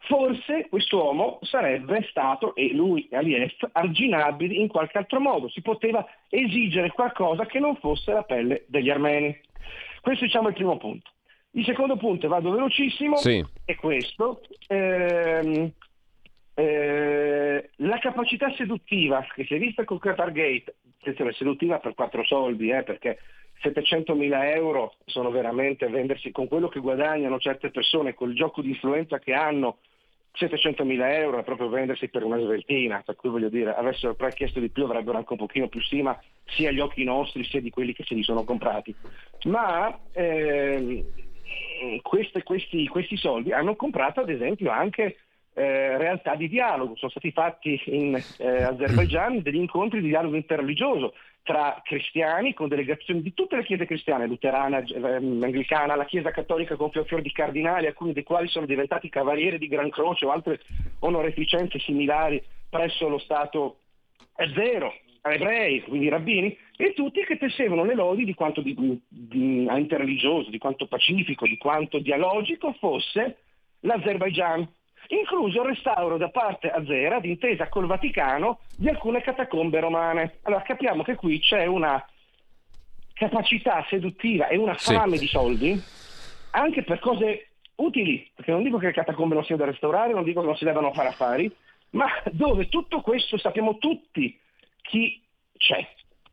[0.00, 5.48] forse quest'uomo sarebbe stato, e lui e Aliyev, arginabili in qualche altro modo.
[5.48, 9.38] Si poteva esigere qualcosa che non fosse la pelle degli armeni.
[10.00, 11.10] Questo diciamo è il primo punto.
[11.52, 13.44] Il secondo punto, vado velocissimo, sì.
[13.64, 14.40] è questo.
[14.68, 15.72] Ehm,
[16.60, 22.22] eh, la capacità seduttiva che si è vista con Qatar Gate, attenzione, seduttiva per quattro
[22.24, 23.18] soldi, eh, perché
[23.62, 28.68] 700 mila euro sono veramente vendersi con quello che guadagnano certe persone, col gioco di
[28.68, 29.78] influenza che hanno,
[30.32, 34.60] 700 mila euro è proprio vendersi per una sveltina, per cui voglio dire, avessero chiesto
[34.60, 37.92] di più avrebbero anche un pochino più stima sia agli occhi nostri sia di quelli
[37.94, 38.94] che se li sono comprati.
[39.44, 41.04] Ma ehm,
[42.02, 45.16] questi, questi, questi soldi hanno comprato ad esempio anche
[45.54, 46.96] eh, realtà di dialogo.
[46.96, 53.22] Sono stati fatti in eh, Azerbaijan degli incontri di dialogo interreligioso tra cristiani con delegazioni
[53.22, 57.32] di tutte le chiese cristiane, luterana, eh, anglicana, la chiesa cattolica con fior fior di
[57.32, 60.60] cardinali, alcuni dei quali sono diventati cavalieri di Gran Croce o altre
[61.00, 63.78] onorificenze similari presso lo Stato
[64.54, 68.74] zero, ebrei, quindi rabbini, e tutti che tessevano le lodi di quanto di,
[69.08, 73.38] di, interreligioso, di quanto pacifico, di quanto dialogico fosse
[73.80, 74.66] l'Azerbaigian
[75.10, 80.38] incluso il restauro da parte azera, d'intesa col Vaticano, di alcune catacombe romane.
[80.42, 82.04] Allora capiamo che qui c'è una
[83.12, 85.22] capacità seduttiva e una fame sì.
[85.22, 85.82] di soldi
[86.52, 90.24] anche per cose utili, perché non dico che le catacombe non siano da restaurare, non
[90.24, 91.50] dico che non si debbano fare affari,
[91.90, 94.38] ma dove tutto questo sappiamo tutti
[94.82, 95.22] chi
[95.56, 95.86] c'è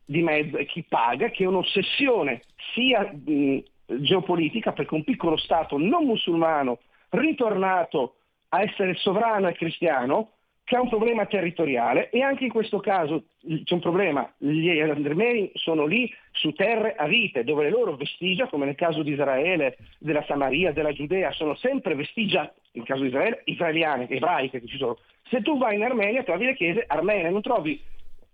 [0.04, 2.42] di mezzo e chi paga, che è un'ossessione
[2.74, 3.58] sia mh,
[4.00, 6.78] geopolitica, perché un piccolo Stato non musulmano
[7.10, 8.16] ritornato
[8.50, 10.32] a essere sovrano e cristiano,
[10.68, 13.24] che ha un problema territoriale e anche in questo caso
[13.64, 18.48] c'è un problema, gli armeni sono lì su terre a vite, dove le loro vestigia,
[18.48, 23.08] come nel caso di Israele, della Samaria, della Giudea, sono sempre vestigia, nel caso di
[23.08, 24.98] Israele, israeliane, ebraiche che ci sono.
[25.30, 27.80] Se tu vai in Armenia trovi le chiese armene, non trovi,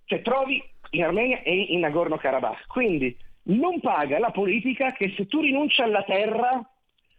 [0.06, 0.60] cioè trovi
[0.90, 2.66] in Armenia e in Nagorno-Karabakh.
[2.66, 6.68] Quindi non paga la politica che se tu rinunci alla terra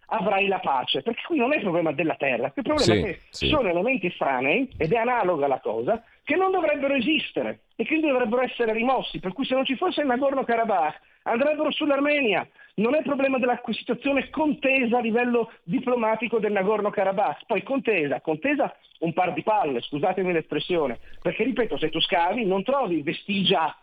[0.08, 3.04] avrai la pace, perché qui non è il problema della terra, il problema sì, è
[3.04, 3.48] che sì.
[3.48, 8.42] sono elementi estranei, ed è analoga la cosa, che non dovrebbero esistere e quindi dovrebbero
[8.42, 13.04] essere rimossi, per cui se non ci fosse il Nagorno-Karabakh andrebbero sull'Armenia, non è il
[13.04, 19.44] problema della situazione contesa a livello diplomatico del Nagorno-Karabakh, poi contesa, contesa un par di
[19.44, 23.76] palle, scusatemi l'espressione, perché ripeto, se tu scavi non trovi vestigia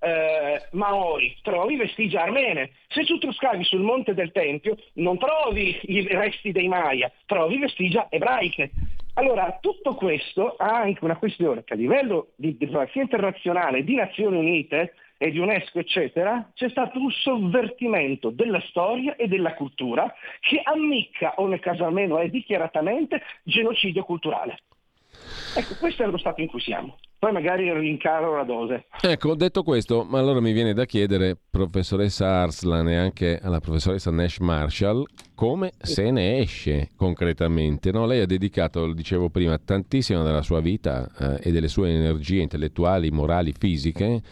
[0.00, 2.70] eh, maori, trovi vestigia armene.
[2.88, 8.06] Se tu scavi sul monte del Tempio non trovi i resti dei Maya, trovi vestigia
[8.10, 8.70] ebraiche.
[9.14, 14.36] Allora, tutto questo ha anche una questione che a livello di diplomazia internazionale, di Nazioni
[14.36, 20.60] Unite e di UNESCO, eccetera, c'è stato un sovvertimento della storia e della cultura che
[20.62, 24.58] ammicca, o nel caso almeno è dichiaratamente, genocidio culturale.
[25.54, 26.98] Ecco, questo è lo stato in cui siamo.
[27.18, 28.86] Poi magari rincaro la dose.
[29.00, 34.12] Ecco, detto questo, ma allora mi viene da chiedere, professoressa Arslan e anche alla professoressa
[34.12, 35.04] Nash Marshall,
[35.34, 37.90] come se ne esce concretamente?
[37.90, 38.06] No?
[38.06, 42.40] Lei ha dedicato, lo dicevo prima, tantissimo della sua vita eh, e delle sue energie
[42.40, 44.22] intellettuali, morali, fisiche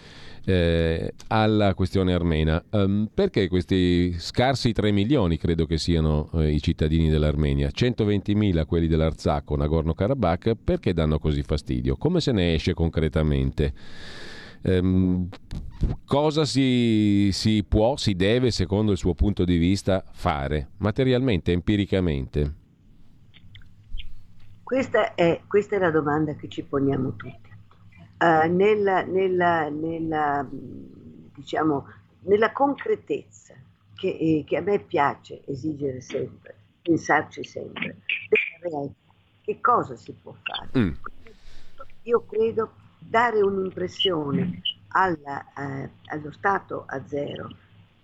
[0.46, 2.62] eh, alla questione armena.
[2.70, 8.86] Um, perché questi scarsi 3 milioni, credo che siano eh, i cittadini dell'Armenia, 120.000 quelli
[8.86, 11.96] dell'Arzacco, Nagorno-Karabakh, perché danno così fastidio?
[11.96, 13.74] Come se ne esce concretamente?
[14.62, 15.28] Um,
[16.04, 22.54] cosa si, si può, si deve, secondo il suo punto di vista, fare materialmente, empiricamente?
[24.62, 27.45] Questa è, questa è la domanda che ci poniamo tutti
[28.18, 31.86] nella, nella, nella, diciamo,
[32.20, 33.54] nella concretezza
[33.94, 37.98] che, eh, che, a me piace esigere sempre, pensarci sempre,
[39.42, 40.78] che cosa si può fare.
[40.78, 40.92] Mm.
[42.02, 47.48] Io credo dare un'impressione alla, eh, allo Stato azero,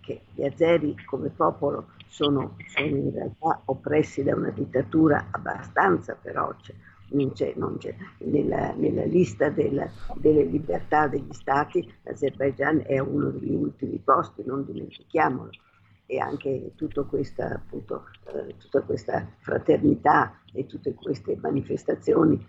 [0.01, 6.75] che gli azeri come popolo sono, sono in realtà oppressi da una dittatura abbastanza feroce,
[7.13, 7.95] non c'è, non c'è.
[8.19, 14.65] Nella, nella, lista della, delle libertà degli stati l'Azerbaigian è uno degli ultimi posti, non
[14.65, 15.51] dimentichiamolo.
[16.07, 16.73] E anche
[17.09, 22.45] questa, appunto, eh, tutta questa fraternità e tutte queste manifestazioni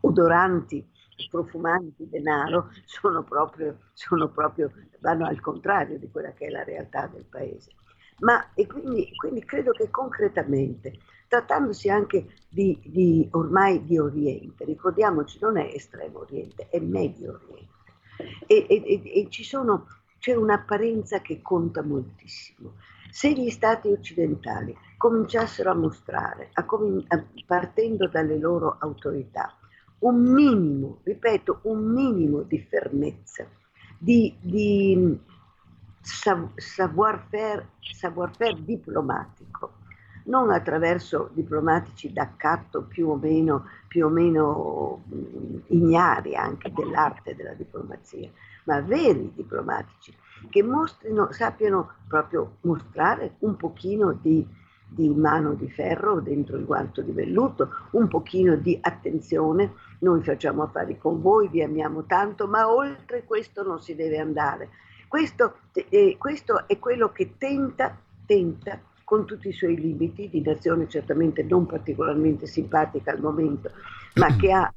[0.00, 0.84] odoranti,
[1.30, 7.06] profumanti denaro sono proprio, sono proprio, vanno al contrario di quella che è la realtà
[7.06, 7.72] del paese.
[8.18, 10.98] Ma e quindi, quindi credo che concretamente
[11.28, 17.74] trattandosi anche di, di, ormai di Oriente, ricordiamoci non è estremo Oriente, è Medio Oriente.
[18.46, 19.86] E, e, e sono,
[20.18, 22.74] c'è un'apparenza che conta moltissimo.
[23.10, 29.54] Se gli stati occidentali cominciassero a mostrare, a com- a, partendo dalle loro autorità,
[29.98, 33.46] un minimo, ripeto, un minimo di fermezza,
[33.98, 35.18] di, di
[36.00, 39.84] savoir-faire, savoir-faire diplomatico,
[40.26, 45.02] non attraverso diplomatici d'accatto più o meno, più o meno
[45.68, 48.30] ignari anche dell'arte della diplomazia,
[48.64, 50.14] ma veri diplomatici
[50.50, 54.46] che mostrino, sappiano proprio mostrare un pochino di,
[54.88, 60.62] di mano di ferro dentro il guanto di velluto, un pochino di attenzione, noi facciamo
[60.62, 64.68] affari con voi, vi amiamo tanto, ma oltre questo non si deve andare.
[65.08, 67.96] Questo, eh, questo è quello che tenta,
[68.26, 73.70] tenta con tutti i suoi limiti, di nazione certamente non particolarmente simpatica al momento,
[74.14, 74.74] ma che ha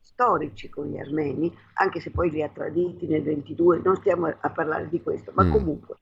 [0.00, 4.50] storici con gli armeni, anche se poi li ha traditi nel 22, non stiamo a
[4.50, 5.50] parlare di questo, ma mm.
[5.50, 5.96] comunque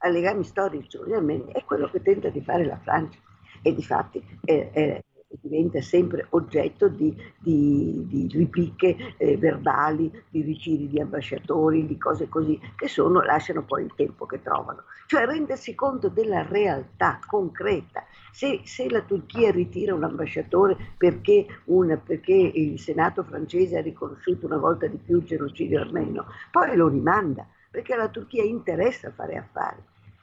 [0.00, 3.18] ha legami storici con gli armeni, è quello che tenta di fare la Francia
[3.62, 5.02] e di fatti è, è,
[5.40, 12.28] diventa sempre oggetto di, di, di ripicche eh, verbali, di ritiri di ambasciatori, di cose
[12.28, 14.82] così, che sono, lasciano poi il tempo che trovano.
[15.06, 18.04] Cioè rendersi conto della realtà concreta.
[18.32, 24.46] Se, se la Turchia ritira un ambasciatore perché, un, perché il Senato francese ha riconosciuto
[24.46, 29.36] una volta di più il genocidio armeno, poi lo rimanda perché alla Turchia interessa fare
[29.36, 29.82] affari.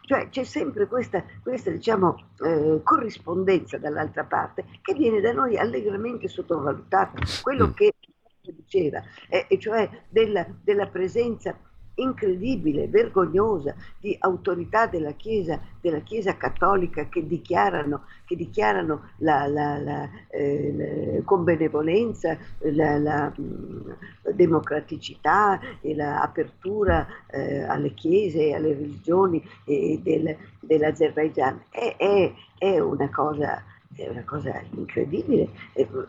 [0.10, 6.28] Cioè c'è sempre questa, questa diciamo, eh, corrispondenza dall'altra parte che viene da noi allegramente
[6.28, 7.22] sottovalutata.
[7.44, 7.72] Quello mm.
[7.74, 7.94] che
[8.42, 11.56] diceva, eh, e cioè della, della presenza
[12.02, 19.78] incredibile, vergognosa di autorità della Chiesa, della Chiesa cattolica che dichiarano, che dichiarano la, la,
[19.78, 23.92] la, eh, con benevolenza la, mm,
[24.34, 31.64] democraticità e l'apertura eh, alle chiese e alle religioni del, dell'Azerbaigian.
[31.70, 33.64] È, è, è una cosa
[34.00, 35.50] è una cosa incredibile.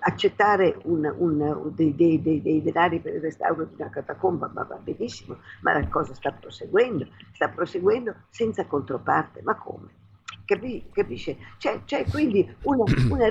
[0.00, 4.62] accettare un, un, dei, dei, dei, dei, denari per il restauro di una catacomba ma
[4.62, 9.42] va benissimo, ma la cosa sta proseguendo, sta proseguendo senza controparte.
[9.42, 9.88] Ma come?
[10.44, 11.36] Capi, capisce?
[11.58, 13.28] C'è, c'è, quindi una, una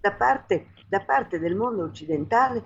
[0.00, 2.62] da parte, da parte, del mondo occidentale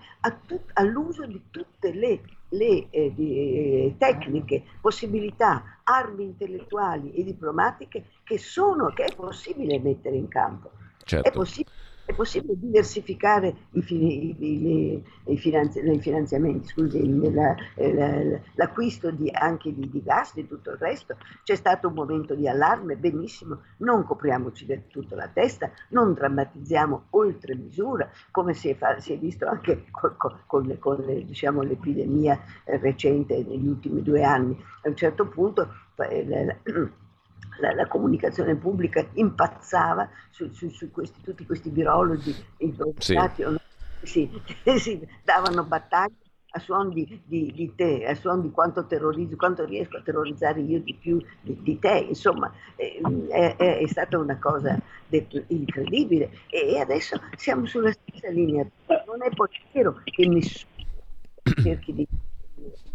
[0.47, 8.05] tut, all'uso di tutte le, le eh, di, eh, tecniche, possibilità, armi intellettuali e diplomatiche
[8.23, 10.71] che, sono, che è possibile mettere in campo
[11.05, 11.29] Certo.
[11.29, 11.75] È, possibile,
[12.05, 19.75] è, possibile, diversificare i, i, i, i finanzi, finanziamenti, scusi, la, la, l'acquisto di, anche
[19.75, 21.17] di, di, gas, di tutto il resto.
[21.43, 27.07] C'è stato un momento di allarme, benissimo, non copriamoci del tutto la testa, non drammatizziamo
[27.11, 31.25] oltre misura, come si è, fa, si è visto anche con, con, con, con le,
[31.25, 34.57] diciamo, l'epidemia eh, recente negli ultimi due anni.
[34.85, 36.59] A un certo punto eh,
[37.61, 43.45] la, la, comunicazione pubblica impazzava su, su, su questi, tutti questi virologi improvvisati,
[44.03, 44.31] sì.
[44.63, 46.17] sì, sì, davano battaglie
[46.55, 50.61] a suon di, di, di, te, a suon di quanto terrorizzo, quanto riesco a terrorizzare
[50.61, 54.79] io di più di, di te, insomma è, è, è, stata una cosa
[55.49, 56.31] incredibile.
[56.51, 58.67] E adesso siamo sulla stessa linea,
[59.07, 60.71] non è poi vero che nessuno
[61.63, 62.07] cerchi di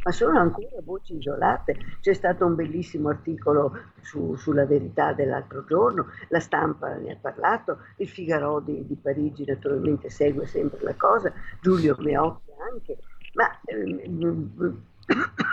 [0.04, 1.78] ma sono ancora voci isolate.
[2.02, 7.80] C'è stato un bellissimo articolo su, sulla verità dell'altro giorno, la stampa ne ha parlato,
[7.98, 12.98] il Figaro di, di Parigi naturalmente segue sempre la cosa, Giulio Meotti anche,
[13.34, 14.82] ma ehm,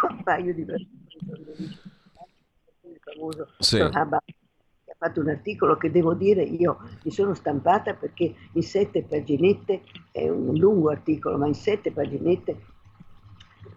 [0.09, 0.91] un paio di persone,
[2.83, 3.81] il famoso sì.
[3.81, 3.91] ha
[4.97, 10.29] fatto un articolo che devo dire io mi sono stampata perché in sette paginette, è
[10.29, 12.73] un lungo articolo, ma in sette paginette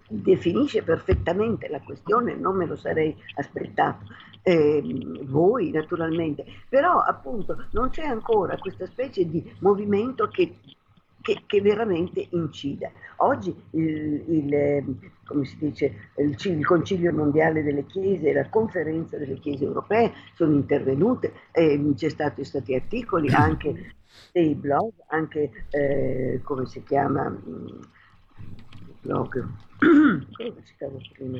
[0.08, 4.05] definisce perfettamente la questione, non me lo sarei aspettato.
[4.41, 4.82] Eh,
[5.24, 10.55] voi naturalmente, però appunto non c'è ancora questa specie di movimento che,
[11.22, 12.89] che, che veramente incida.
[13.18, 19.18] Oggi il, il, come si dice, il, il, Concilio Mondiale delle Chiese e la Conferenza
[19.18, 23.95] delle Chiese Europee sono intervenute, eh, c'è stato stati articoli anche
[24.32, 27.36] dei blog, anche eh, come si chiama,
[29.02, 29.48] blog
[29.80, 31.38] come citavo prima,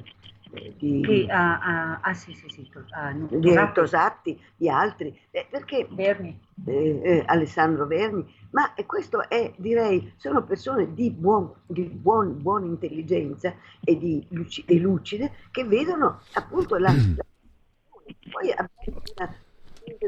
[0.52, 5.18] eh, di, che, ah, ah, ah, sì, sì, sì, ah, no, di Tosatti, di altri,
[5.32, 6.40] eh, perché Verni.
[6.66, 12.66] Eh, eh, Alessandro Verni, ma questo è, direi, sono persone di, buon, di buon, buona
[12.66, 13.54] intelligenza
[13.84, 14.26] e, di,
[14.66, 17.26] e lucide che vedono appunto la, la
[18.32, 19.36] poi abbiamo una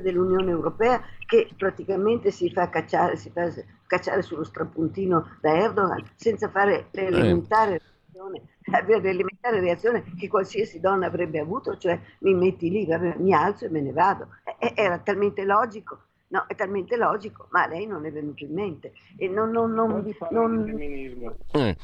[0.01, 3.51] dell'Unione Europea che praticamente si fa cacciare, si fa
[3.89, 7.81] cacciare sullo strapuntino da Erdogan senza fare l'elementare eh
[8.19, 12.87] reazione, l'elementare reazione che qualsiasi donna avrebbe avuto, cioè mi metti lì,
[13.17, 14.27] mi alzo e me ne vado.
[14.57, 16.03] E, era talmente logico.
[16.31, 18.93] No, è talmente logico, ma a lei non è venuto in mente.
[19.17, 21.35] E non, non, non, non, non...
[21.53, 21.77] Eh.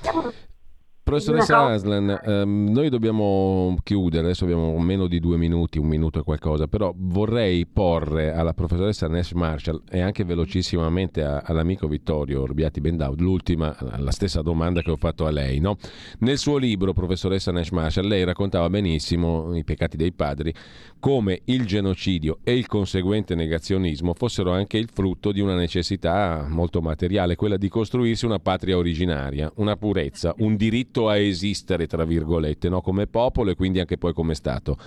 [1.06, 6.24] Professoressa Aslan, ehm, noi dobbiamo chiudere, adesso abbiamo meno di due minuti, un minuto e
[6.24, 12.82] qualcosa, però vorrei porre alla professoressa Nash Marshall e anche velocissimamente a, all'amico Vittorio Orbiati
[12.82, 15.60] Bendaud l'ultima, la stessa domanda che ho fatto a lei.
[15.60, 15.78] No?
[16.22, 20.52] Nel suo libro, professoressa Nash Marshall, lei raccontava benissimo i peccati dei padri,
[21.00, 26.82] come il genocidio e il conseguente negazionismo fossero anche il frutto di una necessità molto
[26.82, 32.70] materiale, quella di costruirsi una patria originaria, una purezza, un diritto a esistere, tra virgolette,
[32.70, 32.82] no?
[32.82, 34.78] come popolo e quindi anche poi come Stato.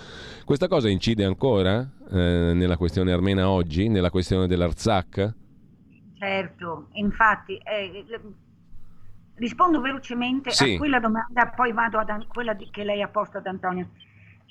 [0.44, 5.34] Questa cosa incide ancora eh, nella questione armena oggi, nella questione dell'Arzak?
[6.18, 8.04] Certo, infatti, eh,
[9.34, 10.74] rispondo velocemente sì.
[10.74, 13.88] a quella domanda, poi vado a quella di, che lei ha posto ad Antonio.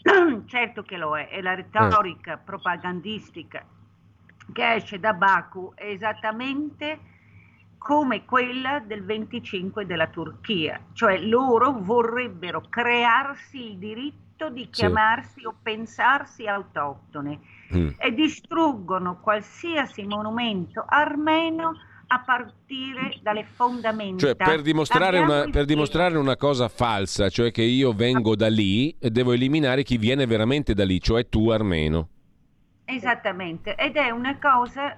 [0.46, 2.38] certo che lo è, è la retorica eh.
[2.38, 3.66] propagandistica
[4.54, 7.00] che esce da Baku è esattamente
[7.78, 15.46] come quella del 25 della Turchia, cioè loro vorrebbero crearsi il diritto di chiamarsi sì.
[15.46, 17.40] o pensarsi autoctone
[17.76, 17.90] mm.
[17.98, 21.74] e distruggono qualsiasi monumento armeno
[22.08, 24.28] a partire dalle fondamenta.
[24.28, 28.96] Cioè, per dimostrare, una, per dimostrare, una, cosa falsa, cioè che io vengo da lì,
[29.00, 32.10] devo eliminare chi viene veramente da lì, cioè tu armeno.
[32.86, 34.98] Esattamente, ed è una cosa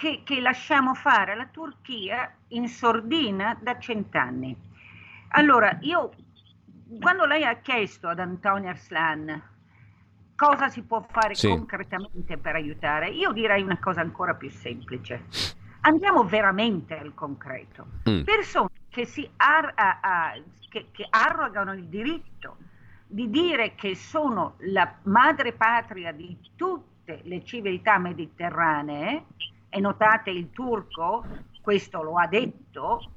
[0.00, 4.56] che, che lasciamo fare alla Turchia in sordina da cent'anni.
[5.32, 6.10] Allora, io,
[6.98, 9.48] quando lei ha chiesto ad Antonio Arslan
[10.34, 11.48] cosa si può fare sì.
[11.48, 15.26] concretamente per aiutare, io direi una cosa ancora più semplice
[15.82, 17.86] Andiamo veramente al concreto.
[18.08, 18.22] Mm.
[18.22, 22.56] Persone che, si ar- a- a- che, che arrogano il diritto
[23.06, 29.24] di dire che sono la madre patria di tutte le civiltà mediterranee,
[29.70, 31.24] e notate il turco
[31.62, 33.12] questo lo ha detto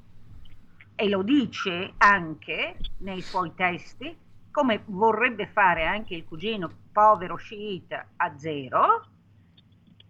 [0.94, 4.16] e lo dice anche nei suoi testi,
[4.50, 9.04] come vorrebbe fare anche il cugino povero sciita a zero,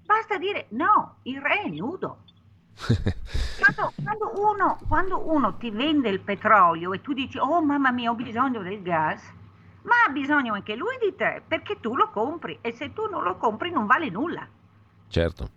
[0.04, 2.18] basta dire no, il re è nudo
[2.74, 8.10] quando, quando, uno, quando, uno, ti vende il petrolio e tu dici oh mamma mia
[8.10, 9.22] ho bisogno del gas,
[9.82, 13.22] ma ha bisogno anche lui di te perché tu lo compri e se tu non
[13.22, 14.46] lo compri non vale nulla.
[15.08, 15.50] Certo.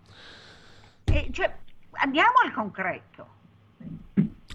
[1.11, 1.53] E cioè,
[1.93, 3.27] andiamo al concreto.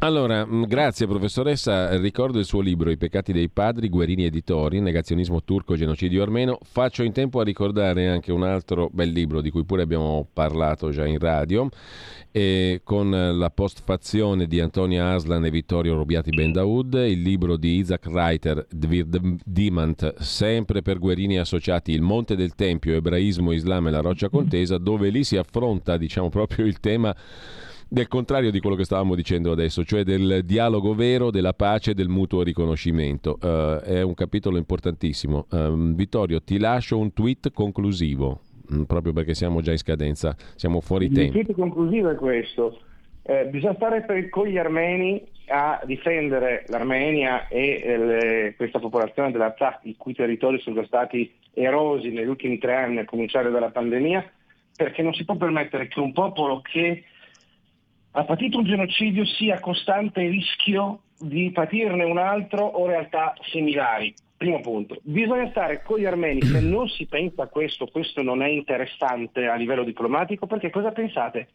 [0.05, 1.97] Allora, mm, grazie professoressa.
[1.97, 6.59] Ricordo il suo libro I peccati dei padri, Guerini Editori, Negazionismo turco, genocidio armeno.
[6.61, 10.91] Faccio in tempo a ricordare anche un altro bel libro di cui pure abbiamo parlato
[10.91, 11.69] già in radio,
[12.33, 18.07] e con la postfazione di Antonia Aslan e Vittorio Robiati Bendaud, il libro di Isaac
[18.07, 19.07] Reiter, Dvir
[19.45, 24.79] Dimant, sempre per Guerini associati, Il Monte del Tempio, Ebraismo, Islam e la Roccia Contesa,
[24.79, 27.15] dove lì si affronta diciamo proprio il tema
[27.93, 31.95] del contrario di quello che stavamo dicendo adesso, cioè del dialogo vero, della pace e
[31.95, 33.37] del mutuo riconoscimento.
[33.39, 35.45] Uh, è un capitolo importantissimo.
[35.51, 38.41] Um, Vittorio, ti lascio un tweet conclusivo,
[38.73, 41.37] mm, proprio perché siamo già in scadenza, siamo fuori Il tempo.
[41.37, 42.79] Il tweet conclusivo è questo.
[43.25, 49.33] Eh, bisogna stare per, con gli armeni a difendere l'Armenia e eh, le, questa popolazione
[49.33, 54.25] dell'Artsakh, i cui territori sono stati erosi negli ultimi tre anni, a cominciare dalla pandemia,
[54.75, 57.05] perché non si può permettere che un popolo che
[58.13, 64.15] ha patito un genocidio sia costante rischio di patirne un altro o realtà similari.
[64.37, 64.99] Primo punto.
[65.03, 69.47] Bisogna stare con gli armeni, se non si pensa a questo, questo non è interessante
[69.47, 71.49] a livello diplomatico, perché cosa pensate?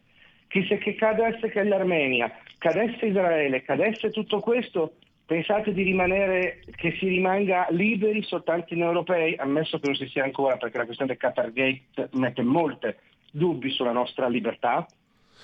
[0.46, 4.94] Che se che cadesse che l'Armenia, cadesse Israele, cadesse tutto questo,
[5.26, 10.24] pensate di rimanere, che si rimanga liberi soltanto in europei, ammesso che non si sia
[10.24, 12.88] ancora, perché la questione del Qatar Gate mette molti
[13.30, 14.86] dubbi sulla nostra libertà,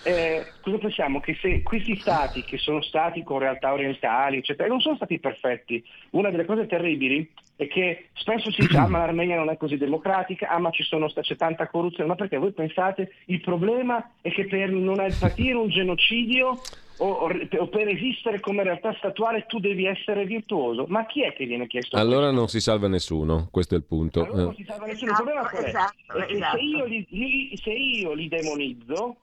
[0.05, 1.21] eh, cosa pensiamo?
[1.21, 5.83] Che se questi stati che sono stati con realtà orientali, eccetera, non sono stati perfetti.
[6.11, 9.77] Una delle cose terribili è che spesso si dice ah ma l'Armenia non è così
[9.77, 14.31] democratica, ah ma ci sono, c'è tanta corruzione, ma perché voi pensate il problema è
[14.31, 16.61] che per non patire un genocidio
[16.99, 17.29] o,
[17.59, 20.85] o, per esistere come realtà statuale tu devi essere virtuoso.
[20.89, 21.97] Ma chi è che viene chiesto?
[21.97, 22.37] Allora questo?
[22.37, 24.25] non si salva nessuno, questo è il punto.
[24.25, 25.13] Allora non si salva nessuno.
[25.13, 25.69] Esatto, il problema qual è?
[25.69, 26.57] Esatto, è esatto.
[26.57, 29.17] Se, io li, li, se io li demonizzo,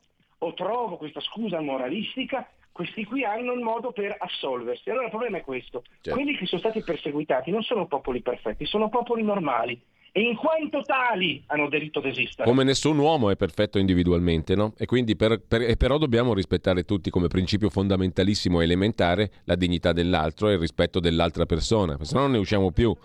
[0.43, 4.89] o trovo questa scusa moralistica, questi qui hanno il modo per assolversi.
[4.89, 5.83] Allora il problema è questo.
[6.01, 6.11] Certo.
[6.11, 9.79] Quelli che sono stati perseguitati non sono popoli perfetti, sono popoli normali
[10.13, 12.47] e in quanto tali hanno diritto ad esistere.
[12.47, 14.73] Come nessun uomo è perfetto individualmente, no?
[14.77, 19.93] E quindi per, per, però dobbiamo rispettare tutti come principio fondamentalissimo e elementare la dignità
[19.93, 22.95] dell'altro e il rispetto dell'altra persona, se no non ne usciamo più.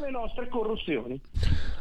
[0.00, 1.20] Le nostre corruzioni.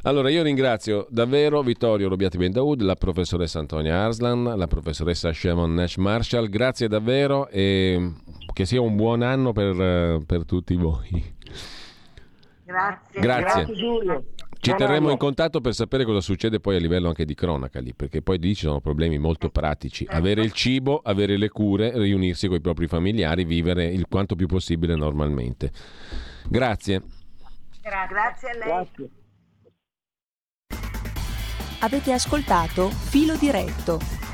[0.04, 5.98] Allora io ringrazio davvero Vittorio Robiati Bendaud, la professoressa Antonia Arslan, la professoressa Shemon Nash
[5.98, 8.14] Marshall, grazie davvero e
[8.52, 11.34] che sia un buon anno per, per tutti voi.
[12.64, 13.22] Grazie.
[13.22, 13.44] Grazie.
[13.44, 14.24] Grazie Giulio.
[14.66, 17.94] Ci terremo in contatto per sapere cosa succede poi a livello anche di cronaca lì,
[17.94, 20.06] perché poi lì ci sono problemi molto pratici.
[20.06, 20.20] Certo.
[20.20, 24.48] Avere il cibo, avere le cure, riunirsi con i propri familiari, vivere il quanto più
[24.48, 25.72] possibile normalmente.
[26.48, 27.02] Grazie.
[27.82, 28.68] Grazie a lei.
[28.68, 29.10] Grazie.
[31.82, 34.25] Avete ascoltato Filo Diretto